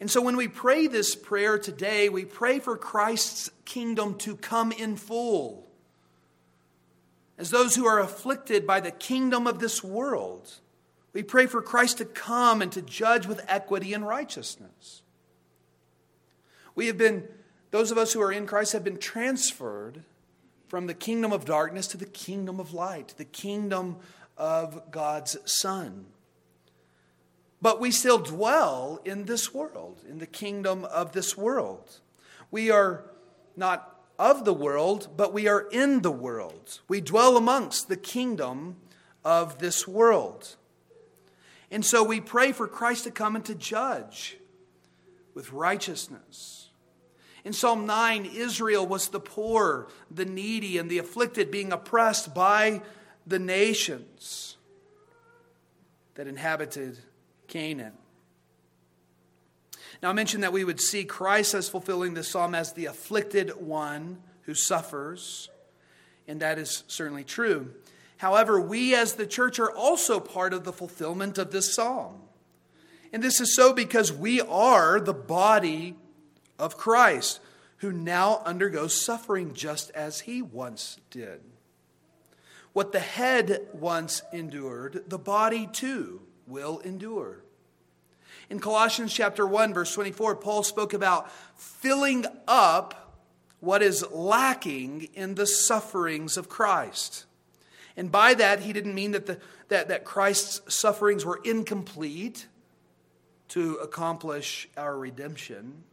And 0.00 0.10
so 0.10 0.20
when 0.20 0.36
we 0.36 0.48
pray 0.48 0.86
this 0.86 1.14
prayer 1.14 1.58
today, 1.58 2.08
we 2.08 2.24
pray 2.24 2.58
for 2.58 2.76
Christ's 2.76 3.50
kingdom 3.64 4.16
to 4.18 4.36
come 4.36 4.72
in 4.72 4.96
full. 4.96 5.65
As 7.38 7.50
those 7.50 7.76
who 7.76 7.86
are 7.86 8.00
afflicted 8.00 8.66
by 8.66 8.80
the 8.80 8.90
kingdom 8.90 9.46
of 9.46 9.58
this 9.58 9.84
world, 9.84 10.54
we 11.12 11.22
pray 11.22 11.46
for 11.46 11.60
Christ 11.62 11.98
to 11.98 12.04
come 12.04 12.62
and 12.62 12.72
to 12.72 12.82
judge 12.82 13.26
with 13.26 13.44
equity 13.48 13.92
and 13.92 14.06
righteousness. 14.06 15.02
We 16.74 16.86
have 16.86 16.98
been, 16.98 17.28
those 17.70 17.90
of 17.90 17.98
us 17.98 18.12
who 18.12 18.22
are 18.22 18.32
in 18.32 18.46
Christ 18.46 18.72
have 18.72 18.84
been 18.84 18.98
transferred 18.98 20.04
from 20.68 20.86
the 20.86 20.94
kingdom 20.94 21.32
of 21.32 21.44
darkness 21.44 21.86
to 21.88 21.96
the 21.96 22.06
kingdom 22.06 22.58
of 22.60 22.74
light, 22.74 23.14
the 23.16 23.24
kingdom 23.24 23.96
of 24.36 24.90
God's 24.90 25.36
Son. 25.44 26.06
But 27.62 27.80
we 27.80 27.90
still 27.90 28.18
dwell 28.18 29.00
in 29.04 29.24
this 29.24 29.54
world, 29.54 30.02
in 30.08 30.18
the 30.18 30.26
kingdom 30.26 30.84
of 30.84 31.12
this 31.12 31.36
world. 31.36 32.00
We 32.50 32.70
are 32.70 33.04
not 33.56 33.95
of 34.18 34.44
the 34.44 34.54
world, 34.54 35.08
but 35.16 35.32
we 35.32 35.48
are 35.48 35.66
in 35.70 36.02
the 36.02 36.10
world. 36.10 36.80
We 36.88 37.00
dwell 37.00 37.36
amongst 37.36 37.88
the 37.88 37.96
kingdom 37.96 38.76
of 39.24 39.58
this 39.58 39.86
world. 39.86 40.56
And 41.70 41.84
so 41.84 42.02
we 42.02 42.20
pray 42.20 42.52
for 42.52 42.68
Christ 42.68 43.04
to 43.04 43.10
come 43.10 43.36
and 43.36 43.44
to 43.44 43.54
judge 43.54 44.38
with 45.34 45.52
righteousness 45.52 46.66
in 47.46 47.52
Psalm 47.52 47.86
9, 47.86 48.24
Israel 48.34 48.84
was 48.84 49.06
the 49.06 49.20
poor, 49.20 49.86
the 50.10 50.24
needy, 50.24 50.78
and 50.78 50.90
the 50.90 50.98
afflicted, 50.98 51.48
being 51.48 51.72
oppressed 51.72 52.34
by 52.34 52.82
the 53.24 53.38
nations 53.38 54.56
that 56.16 56.26
inhabited 56.26 56.98
Canaan. 57.46 57.92
Now, 60.02 60.10
I 60.10 60.12
mentioned 60.12 60.42
that 60.42 60.52
we 60.52 60.64
would 60.64 60.80
see 60.80 61.04
Christ 61.04 61.54
as 61.54 61.68
fulfilling 61.68 62.14
this 62.14 62.28
psalm 62.28 62.54
as 62.54 62.72
the 62.72 62.86
afflicted 62.86 63.50
one 63.60 64.18
who 64.42 64.54
suffers, 64.54 65.48
and 66.28 66.40
that 66.40 66.58
is 66.58 66.84
certainly 66.86 67.24
true. 67.24 67.72
However, 68.18 68.60
we 68.60 68.94
as 68.94 69.14
the 69.14 69.26
church 69.26 69.58
are 69.58 69.70
also 69.70 70.20
part 70.20 70.52
of 70.52 70.64
the 70.64 70.72
fulfillment 70.72 71.38
of 71.38 71.50
this 71.50 71.74
psalm. 71.74 72.22
And 73.12 73.22
this 73.22 73.40
is 73.40 73.54
so 73.54 73.72
because 73.72 74.12
we 74.12 74.40
are 74.40 75.00
the 75.00 75.14
body 75.14 75.94
of 76.58 76.76
Christ, 76.76 77.40
who 77.78 77.92
now 77.92 78.42
undergoes 78.44 79.04
suffering 79.04 79.54
just 79.54 79.90
as 79.90 80.20
he 80.20 80.42
once 80.42 80.98
did. 81.10 81.40
What 82.72 82.92
the 82.92 83.00
head 83.00 83.68
once 83.72 84.22
endured, 84.32 85.04
the 85.08 85.18
body 85.18 85.66
too 85.66 86.22
will 86.46 86.80
endure. 86.80 87.42
In 88.48 88.60
Colossians 88.60 89.12
chapter 89.12 89.46
1 89.46 89.74
verse 89.74 89.92
24, 89.92 90.36
Paul 90.36 90.62
spoke 90.62 90.94
about 90.94 91.30
filling 91.56 92.24
up 92.46 93.14
what 93.60 93.82
is 93.82 94.04
lacking 94.10 95.08
in 95.14 95.34
the 95.34 95.46
sufferings 95.46 96.36
of 96.36 96.48
Christ. 96.48 97.24
And 97.96 98.12
by 98.12 98.34
that, 98.34 98.60
he 98.60 98.72
didn't 98.72 98.94
mean 98.94 99.12
that, 99.12 99.26
the, 99.26 99.40
that, 99.68 99.88
that 99.88 100.04
Christ's 100.04 100.74
sufferings 100.74 101.24
were 101.24 101.40
incomplete 101.42 102.46
to 103.48 103.76
accomplish 103.76 104.68
our 104.76 104.96
redemption. 104.96 105.84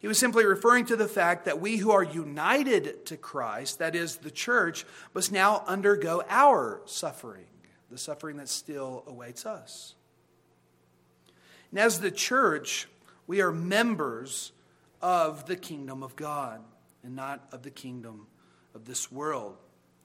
He 0.00 0.06
was 0.06 0.18
simply 0.18 0.44
referring 0.44 0.86
to 0.86 0.96
the 0.96 1.08
fact 1.08 1.44
that 1.46 1.60
we 1.60 1.78
who 1.78 1.90
are 1.90 2.04
united 2.04 3.04
to 3.06 3.16
Christ, 3.16 3.80
that 3.80 3.96
is, 3.96 4.16
the 4.16 4.30
church, 4.30 4.86
must 5.12 5.32
now 5.32 5.64
undergo 5.66 6.22
our 6.28 6.80
suffering, 6.84 7.46
the 7.90 7.98
suffering 7.98 8.36
that 8.36 8.48
still 8.48 9.02
awaits 9.08 9.44
us. 9.44 9.94
And 11.70 11.78
as 11.78 12.00
the 12.00 12.10
church, 12.10 12.88
we 13.26 13.40
are 13.40 13.52
members 13.52 14.52
of 15.02 15.46
the 15.46 15.56
kingdom 15.56 16.02
of 16.02 16.16
God 16.16 16.60
and 17.02 17.14
not 17.14 17.46
of 17.52 17.62
the 17.62 17.70
kingdom 17.70 18.26
of 18.74 18.84
this 18.84 19.12
world. 19.12 19.56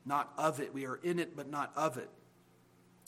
Not 0.06 0.32
of 0.38 0.60
it. 0.60 0.74
We 0.74 0.86
are 0.86 1.00
in 1.04 1.20
it, 1.20 1.36
but 1.36 1.50
not 1.50 1.72
of 1.76 1.98
it. 1.98 2.10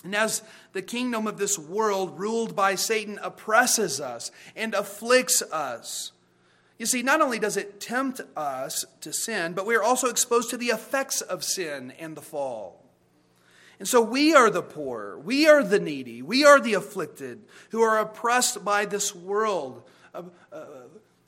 And 0.03 0.15
as 0.15 0.43
the 0.73 0.81
kingdom 0.81 1.27
of 1.27 1.37
this 1.37 1.57
world, 1.57 2.19
ruled 2.19 2.55
by 2.55 2.75
Satan, 2.75 3.19
oppresses 3.21 3.99
us 3.99 4.31
and 4.55 4.73
afflicts 4.73 5.41
us, 5.41 6.11
you 6.77 6.85
see, 6.85 7.01
not 7.03 7.21
only 7.21 7.39
does 7.39 7.55
it 7.57 7.79
tempt 7.79 8.21
us 8.35 8.83
to 9.01 9.13
sin, 9.13 9.53
but 9.53 9.65
we 9.65 9.75
are 9.75 9.83
also 9.83 10.07
exposed 10.07 10.49
to 10.49 10.57
the 10.57 10.67
effects 10.67 11.21
of 11.21 11.43
sin 11.43 11.93
and 11.97 12.17
the 12.17 12.21
fall. 12.21 12.85
And 13.79 13.88
so 13.88 14.01
we 14.01 14.33
are 14.33 14.49
the 14.49 14.61
poor, 14.61 15.17
we 15.17 15.47
are 15.47 15.63
the 15.63 15.79
needy, 15.79 16.21
we 16.21 16.45
are 16.45 16.59
the 16.61 16.75
afflicted 16.75 17.41
who 17.71 17.81
are 17.81 17.99
oppressed 17.99 18.63
by 18.63 18.85
this 18.85 19.13
world, 19.13 19.83
uh, 20.13 20.23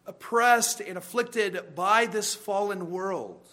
oppressed 0.05 0.79
and 0.79 0.97
afflicted 0.97 1.75
by 1.75 2.05
this 2.05 2.35
fallen 2.35 2.89
world. 2.89 3.45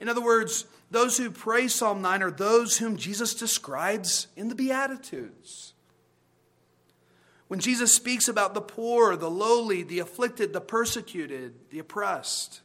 In 0.00 0.08
other 0.08 0.20
words, 0.20 0.66
those 0.90 1.18
who 1.18 1.30
pray 1.30 1.66
Psalm 1.66 2.00
9 2.00 2.22
are 2.22 2.30
those 2.30 2.78
whom 2.78 2.96
Jesus 2.96 3.34
describes 3.34 4.28
in 4.36 4.48
the 4.48 4.54
Beatitudes. 4.54 5.74
When 7.48 7.60
Jesus 7.60 7.94
speaks 7.94 8.28
about 8.28 8.54
the 8.54 8.60
poor, 8.60 9.16
the 9.16 9.30
lowly, 9.30 9.82
the 9.82 9.98
afflicted, 9.98 10.52
the 10.52 10.60
persecuted, 10.60 11.54
the 11.70 11.78
oppressed, 11.78 12.60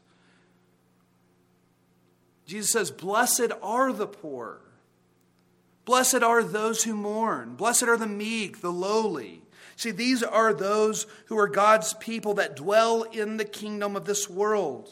Jesus 2.45 2.71
says, 2.71 2.91
Blessed 2.91 3.51
are 3.61 3.91
the 3.93 4.07
poor. 4.07 4.61
Blessed 5.85 6.23
are 6.23 6.43
those 6.43 6.83
who 6.83 6.93
mourn. 6.93 7.55
Blessed 7.55 7.83
are 7.83 7.97
the 7.97 8.07
meek, 8.07 8.61
the 8.61 8.71
lowly. 8.71 9.41
See, 9.75 9.91
these 9.91 10.23
are 10.23 10.53
those 10.53 11.07
who 11.25 11.37
are 11.37 11.47
God's 11.47 11.93
people 11.95 12.35
that 12.35 12.55
dwell 12.55 13.03
in 13.03 13.37
the 13.37 13.45
kingdom 13.45 13.95
of 13.95 14.05
this 14.05 14.29
world. 14.29 14.89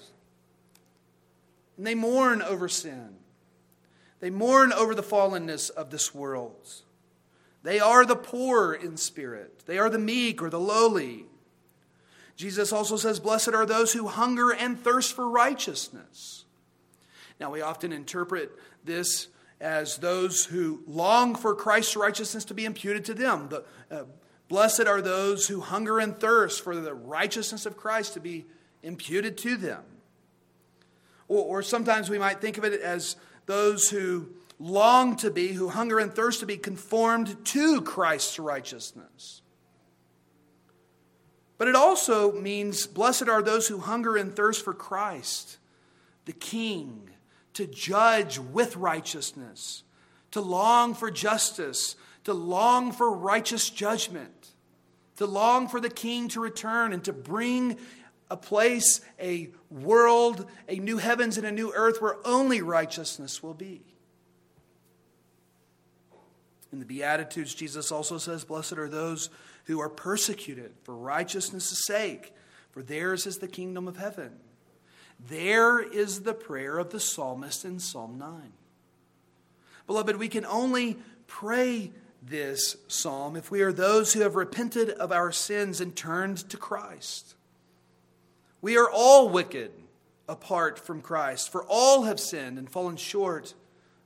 And 1.78 1.88
they 1.88 1.96
mourn 1.96 2.42
over 2.42 2.68
sin. 2.68 3.16
They 4.20 4.30
mourn 4.30 4.74
over 4.74 4.94
the 4.94 5.04
fallenness 5.04 5.70
of 5.70 5.92
this 5.92 6.14
world. 6.14 6.70
They 7.64 7.80
are 7.80 8.06
the 8.06 8.16
poor 8.16 8.74
in 8.74 8.98
spirit, 8.98 9.64
they 9.66 9.78
are 9.78 9.90
the 9.90 10.00
meek 10.00 10.42
or 10.42 10.50
the 10.50 10.60
lowly. 10.60 11.26
Jesus 12.36 12.74
also 12.74 12.98
says, 12.98 13.20
Blessed 13.20 13.50
are 13.50 13.68
those 13.68 13.94
who 13.94 14.08
hunger 14.08 14.52
and 14.52 14.80
thirst 14.80 15.14
for 15.14 15.30
righteousness. 15.30 16.46
Now, 17.40 17.52
we 17.52 17.62
often 17.62 17.92
interpret 17.92 18.52
this 18.84 19.28
as 19.62 19.98
those 19.98 20.46
who 20.46 20.84
long 20.88 21.36
for 21.36 21.54
Christ's 21.54 21.96
righteousness 21.96 22.44
to 22.46 22.54
be 22.54 22.66
imputed 22.66 23.06
to 23.06 23.14
them. 23.14 23.48
The, 23.50 23.64
uh, 23.92 24.04
blessed 24.50 24.88
are 24.88 25.02
those 25.02 25.48
who 25.48 25.62
hunger 25.62 26.00
and 26.00 26.20
thirst 26.20 26.64
for 26.64 26.76
the 26.76 26.94
righteousness 26.94 27.66
of 27.66 27.78
Christ 27.78 28.16
to 28.16 28.20
be 28.20 28.48
imputed 28.82 29.38
to 29.40 29.56
them. 29.56 29.84
Or, 31.28 31.60
or 31.60 31.64
sometimes 31.64 32.10
we 32.10 32.18
might 32.18 32.42
think 32.42 32.58
of 32.58 32.64
it 32.66 32.82
as 32.82 33.16
those 33.46 33.90
who 33.90 34.30
long 34.60 35.16
to 35.18 35.30
be, 35.30 35.50
who 35.50 35.70
hunger 35.70 36.00
and 36.00 36.14
thirst 36.14 36.40
to 36.40 36.46
be 36.46 36.58
conformed 36.58 37.46
to 37.46 37.82
Christ's 37.82 38.40
righteousness. 38.40 39.42
But 41.60 41.68
it 41.68 41.76
also 41.76 42.32
means 42.32 42.88
blessed 42.88 43.30
are 43.30 43.44
those 43.44 43.68
who 43.68 43.78
hunger 43.78 44.18
and 44.18 44.36
thirst 44.36 44.66
for 44.66 44.74
Christ, 44.74 45.60
the 46.26 46.34
King, 46.34 47.11
to 47.54 47.68
judge 47.68 48.40
with 48.40 48.76
righteousness, 48.76 49.84
to 50.32 50.42
long 50.42 50.94
for 50.94 51.12
justice, 51.12 51.96
to 52.24 52.34
long 52.34 52.92
for 52.92 53.12
righteous 53.12 53.70
judgment, 53.70 54.52
to 55.18 55.26
long 55.26 55.68
for 55.68 55.80
the 55.80 55.90
King 55.90 56.28
to 56.30 56.40
return 56.40 56.94
and 56.94 57.04
to 57.04 57.14
bring 57.14 57.78
a 58.30 58.38
place, 58.38 59.02
a 59.20 59.50
world, 59.70 60.46
a 60.70 60.76
new 60.78 60.98
heavens 60.98 61.38
and 61.38 61.46
a 61.46 61.52
new 61.52 61.74
earth 61.76 62.02
where 62.02 62.16
only 62.26 62.62
righteousness 62.62 63.44
will 63.44 63.54
be. 63.54 63.82
In 66.72 66.80
the 66.80 66.86
Beatitudes, 66.86 67.54
Jesus 67.54 67.92
also 67.92 68.18
says, 68.18 68.46
Blessed 68.46 68.78
are 68.78 68.88
those 68.88 69.30
who 69.66 69.82
are 69.82 69.90
persecuted 69.90 70.74
for 70.84 70.96
righteousness' 70.96 71.86
sake, 71.86 72.34
for 72.72 72.82
theirs 72.82 73.28
is 73.28 73.40
the 73.40 73.48
kingdom 73.48 73.88
of 73.88 73.98
heaven. 73.98 74.32
There 75.28 75.80
is 75.80 76.22
the 76.22 76.34
prayer 76.34 76.78
of 76.78 76.90
the 76.90 77.00
psalmist 77.00 77.66
in 77.66 77.80
Psalm 77.80 78.18
9. 78.18 78.54
Beloved, 79.88 80.18
we 80.18 80.30
can 80.30 80.46
only 80.46 80.98
pray 81.28 81.92
this 82.22 82.78
psalm 82.88 83.36
if 83.36 83.50
we 83.50 83.62
are 83.62 83.74
those 83.74 84.14
who 84.14 84.22
have 84.22 84.36
repented 84.36 84.90
of 84.90 85.12
our 85.12 85.32
sins 85.32 85.82
and 85.82 85.96
turned 85.96 86.38
to 86.50 86.58
Christ. 86.58 87.36
We 88.62 88.78
are 88.78 88.90
all 88.90 89.30
wicked 89.30 89.72
apart 90.30 90.80
from 90.80 91.02
Christ, 91.02 91.52
for 91.52 91.66
all 91.68 92.04
have 92.04 92.20
sinned 92.20 92.58
and 92.58 92.70
fallen 92.70 92.96
short 92.96 93.54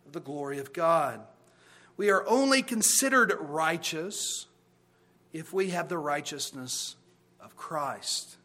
of 0.06 0.14
the 0.14 0.20
glory 0.20 0.60
of 0.60 0.74
God. 0.74 1.22
We 1.98 2.10
are 2.10 2.26
only 2.28 2.62
considered 2.62 3.36
righteous 3.40 4.48
if 5.34 5.54
we 5.54 5.70
have 5.70 5.90
the 5.90 5.98
righteousness 5.98 6.96
of 7.40 7.56
Christ. 7.56 8.38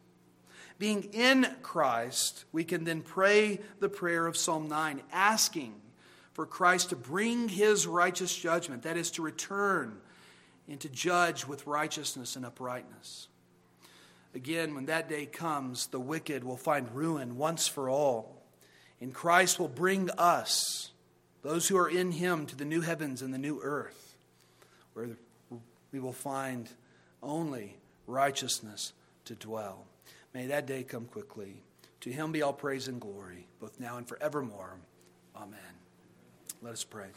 Being 0.81 1.09
in 1.13 1.45
Christ, 1.61 2.45
we 2.51 2.63
can 2.63 2.85
then 2.85 3.03
pray 3.03 3.59
the 3.79 3.87
prayer 3.87 4.25
of 4.25 4.35
Psalm 4.35 4.67
9, 4.67 5.03
asking 5.11 5.75
for 6.33 6.47
Christ 6.47 6.89
to 6.89 6.95
bring 6.95 7.49
his 7.49 7.85
righteous 7.85 8.35
judgment, 8.35 8.81
that 8.81 8.97
is, 8.97 9.11
to 9.11 9.21
return 9.21 9.97
and 10.67 10.79
to 10.79 10.89
judge 10.89 11.45
with 11.45 11.67
righteousness 11.67 12.35
and 12.35 12.43
uprightness. 12.43 13.27
Again, 14.33 14.73
when 14.73 14.87
that 14.87 15.07
day 15.07 15.27
comes, 15.27 15.85
the 15.85 15.99
wicked 15.99 16.43
will 16.43 16.57
find 16.57 16.89
ruin 16.95 17.37
once 17.37 17.67
for 17.67 17.87
all. 17.87 18.41
And 18.99 19.13
Christ 19.13 19.59
will 19.59 19.67
bring 19.67 20.09
us, 20.17 20.89
those 21.43 21.67
who 21.67 21.77
are 21.77 21.89
in 21.89 22.11
him, 22.11 22.47
to 22.47 22.55
the 22.55 22.65
new 22.65 22.81
heavens 22.81 23.21
and 23.21 23.31
the 23.31 23.37
new 23.37 23.59
earth, 23.61 24.15
where 24.95 25.09
we 25.91 25.99
will 25.99 26.11
find 26.11 26.71
only 27.21 27.77
righteousness 28.07 28.93
to 29.25 29.35
dwell. 29.35 29.85
May 30.33 30.47
that 30.47 30.65
day 30.65 30.83
come 30.83 31.05
quickly. 31.05 31.61
To 32.01 32.09
him 32.09 32.31
be 32.31 32.41
all 32.41 32.53
praise 32.53 32.87
and 32.87 32.99
glory, 32.99 33.47
both 33.59 33.79
now 33.79 33.97
and 33.97 34.07
forevermore. 34.07 34.77
Amen. 35.35 35.59
Let 36.61 36.73
us 36.73 36.83
pray. 36.83 37.07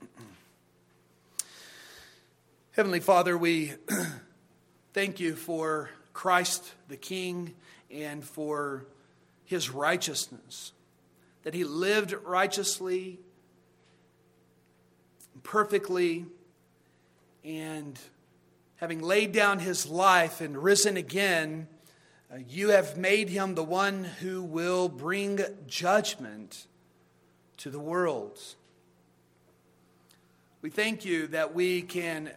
Heavenly 2.72 3.00
Father, 3.00 3.36
we 3.36 3.74
Thank 4.96 5.20
you 5.20 5.34
for 5.36 5.90
Christ 6.14 6.72
the 6.88 6.96
King 6.96 7.52
and 7.90 8.24
for 8.24 8.86
his 9.44 9.68
righteousness, 9.68 10.72
that 11.42 11.52
he 11.52 11.64
lived 11.64 12.14
righteously, 12.24 13.18
perfectly, 15.42 16.24
and 17.44 18.00
having 18.76 19.02
laid 19.02 19.32
down 19.32 19.58
his 19.58 19.86
life 19.86 20.40
and 20.40 20.62
risen 20.62 20.96
again, 20.96 21.66
uh, 22.32 22.38
you 22.48 22.70
have 22.70 22.96
made 22.96 23.28
him 23.28 23.54
the 23.54 23.64
one 23.64 24.04
who 24.04 24.42
will 24.42 24.88
bring 24.88 25.40
judgment 25.66 26.66
to 27.56 27.70
the 27.70 27.78
world. 27.80 28.38
We 30.60 30.70
thank 30.70 31.04
you 31.04 31.28
that 31.28 31.54
we 31.54 31.82
can 31.82 32.32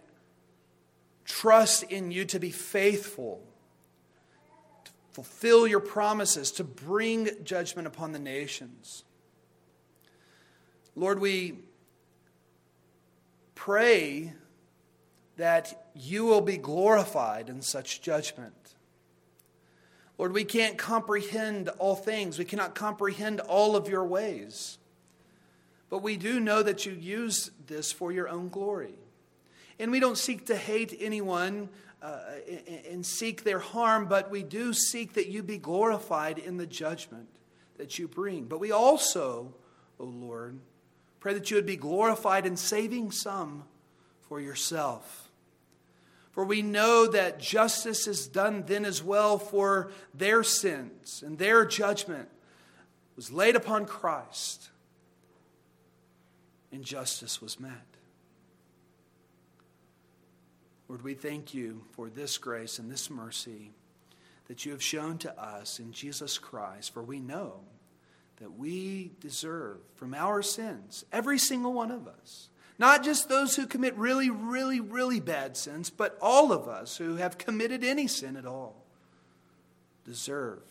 trust 1.24 1.82
in 1.84 2.10
you 2.10 2.24
to 2.26 2.38
be 2.38 2.50
faithful, 2.50 3.42
to 4.84 4.90
fulfill 5.12 5.66
your 5.66 5.80
promises, 5.80 6.52
to 6.52 6.64
bring 6.64 7.28
judgment 7.44 7.86
upon 7.86 8.12
the 8.12 8.18
nations. 8.18 9.04
Lord, 10.96 11.20
we 11.20 11.58
pray 13.54 14.32
that 15.36 15.79
you 15.94 16.24
will 16.24 16.40
be 16.40 16.56
glorified 16.56 17.48
in 17.48 17.62
such 17.62 18.00
judgment. 18.00 18.74
Lord, 20.18 20.32
we 20.32 20.44
can't 20.44 20.76
comprehend 20.76 21.70
all 21.78 21.96
things. 21.96 22.38
We 22.38 22.44
cannot 22.44 22.74
comprehend 22.74 23.40
all 23.40 23.74
of 23.74 23.88
your 23.88 24.04
ways. 24.04 24.78
But 25.88 26.02
we 26.02 26.16
do 26.16 26.38
know 26.40 26.62
that 26.62 26.84
you 26.84 26.92
use 26.92 27.50
this 27.66 27.90
for 27.90 28.12
your 28.12 28.28
own 28.28 28.48
glory. 28.48 28.94
And 29.78 29.90
we 29.90 29.98
don't 29.98 30.18
seek 30.18 30.46
to 30.46 30.56
hate 30.56 30.96
anyone 31.00 31.70
uh, 32.02 32.18
and 32.90 33.04
seek 33.04 33.44
their 33.44 33.58
harm, 33.58 34.06
but 34.06 34.30
we 34.30 34.42
do 34.42 34.72
seek 34.72 35.14
that 35.14 35.28
you 35.28 35.42
be 35.42 35.58
glorified 35.58 36.38
in 36.38 36.56
the 36.58 36.66
judgment 36.66 37.28
that 37.78 37.98
you 37.98 38.06
bring. 38.06 38.44
But 38.44 38.60
we 38.60 38.72
also, 38.72 39.54
O 39.98 40.04
oh 40.04 40.04
Lord, 40.04 40.58
pray 41.18 41.34
that 41.34 41.50
you 41.50 41.56
would 41.56 41.66
be 41.66 41.76
glorified 41.76 42.46
in 42.46 42.56
saving 42.56 43.10
some 43.10 43.64
for 44.20 44.40
yourself. 44.40 45.29
For 46.30 46.44
we 46.44 46.62
know 46.62 47.06
that 47.08 47.40
justice 47.40 48.06
is 48.06 48.28
done 48.28 48.64
then 48.66 48.84
as 48.84 49.02
well 49.02 49.38
for 49.38 49.90
their 50.14 50.42
sins, 50.42 51.22
and 51.26 51.38
their 51.38 51.64
judgment 51.66 52.28
was 53.16 53.32
laid 53.32 53.56
upon 53.56 53.86
Christ, 53.86 54.70
and 56.70 56.84
justice 56.84 57.42
was 57.42 57.58
met. 57.58 57.72
Lord, 60.88 61.02
we 61.02 61.14
thank 61.14 61.54
you 61.54 61.82
for 61.92 62.08
this 62.08 62.38
grace 62.38 62.78
and 62.78 62.90
this 62.90 63.10
mercy 63.10 63.72
that 64.46 64.64
you 64.64 64.72
have 64.72 64.82
shown 64.82 65.18
to 65.18 65.40
us 65.40 65.78
in 65.78 65.92
Jesus 65.92 66.38
Christ, 66.38 66.92
for 66.92 67.02
we 67.02 67.20
know 67.20 67.60
that 68.36 68.56
we 68.56 69.12
deserve 69.20 69.78
from 69.94 70.14
our 70.14 70.42
sins, 70.42 71.04
every 71.12 71.38
single 71.38 71.72
one 71.72 71.90
of 71.90 72.08
us, 72.08 72.49
not 72.80 73.04
just 73.04 73.28
those 73.28 73.54
who 73.54 73.66
commit 73.66 73.94
really, 73.96 74.30
really, 74.30 74.80
really 74.80 75.20
bad 75.20 75.54
sins, 75.54 75.90
but 75.90 76.16
all 76.22 76.50
of 76.50 76.66
us 76.66 76.96
who 76.96 77.16
have 77.16 77.36
committed 77.36 77.84
any 77.84 78.06
sin 78.06 78.36
at 78.36 78.46
all, 78.46 78.86
deserve 80.06 80.62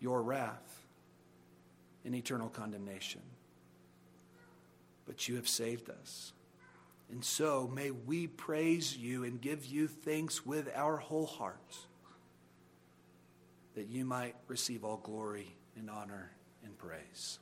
your 0.00 0.20
wrath 0.20 0.84
and 2.04 2.12
eternal 2.12 2.48
condemnation. 2.48 3.20
But 5.06 5.28
you 5.28 5.36
have 5.36 5.48
saved 5.48 5.88
us 5.88 6.32
And 7.10 7.24
so 7.24 7.68
may 7.72 7.90
we 7.90 8.28
praise 8.28 8.96
you 8.96 9.24
and 9.24 9.40
give 9.40 9.64
you 9.64 9.88
thanks 9.88 10.46
with 10.46 10.70
our 10.74 10.96
whole 10.96 11.26
hearts, 11.26 11.86
that 13.74 13.88
you 13.88 14.04
might 14.04 14.36
receive 14.46 14.84
all 14.84 14.98
glory 14.98 15.56
and 15.76 15.90
honor 15.90 16.30
and 16.64 16.76
praise. 16.78 17.40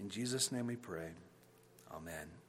In 0.00 0.08
Jesus' 0.08 0.50
name 0.50 0.66
we 0.66 0.76
pray. 0.76 1.10
Amen. 1.96 2.43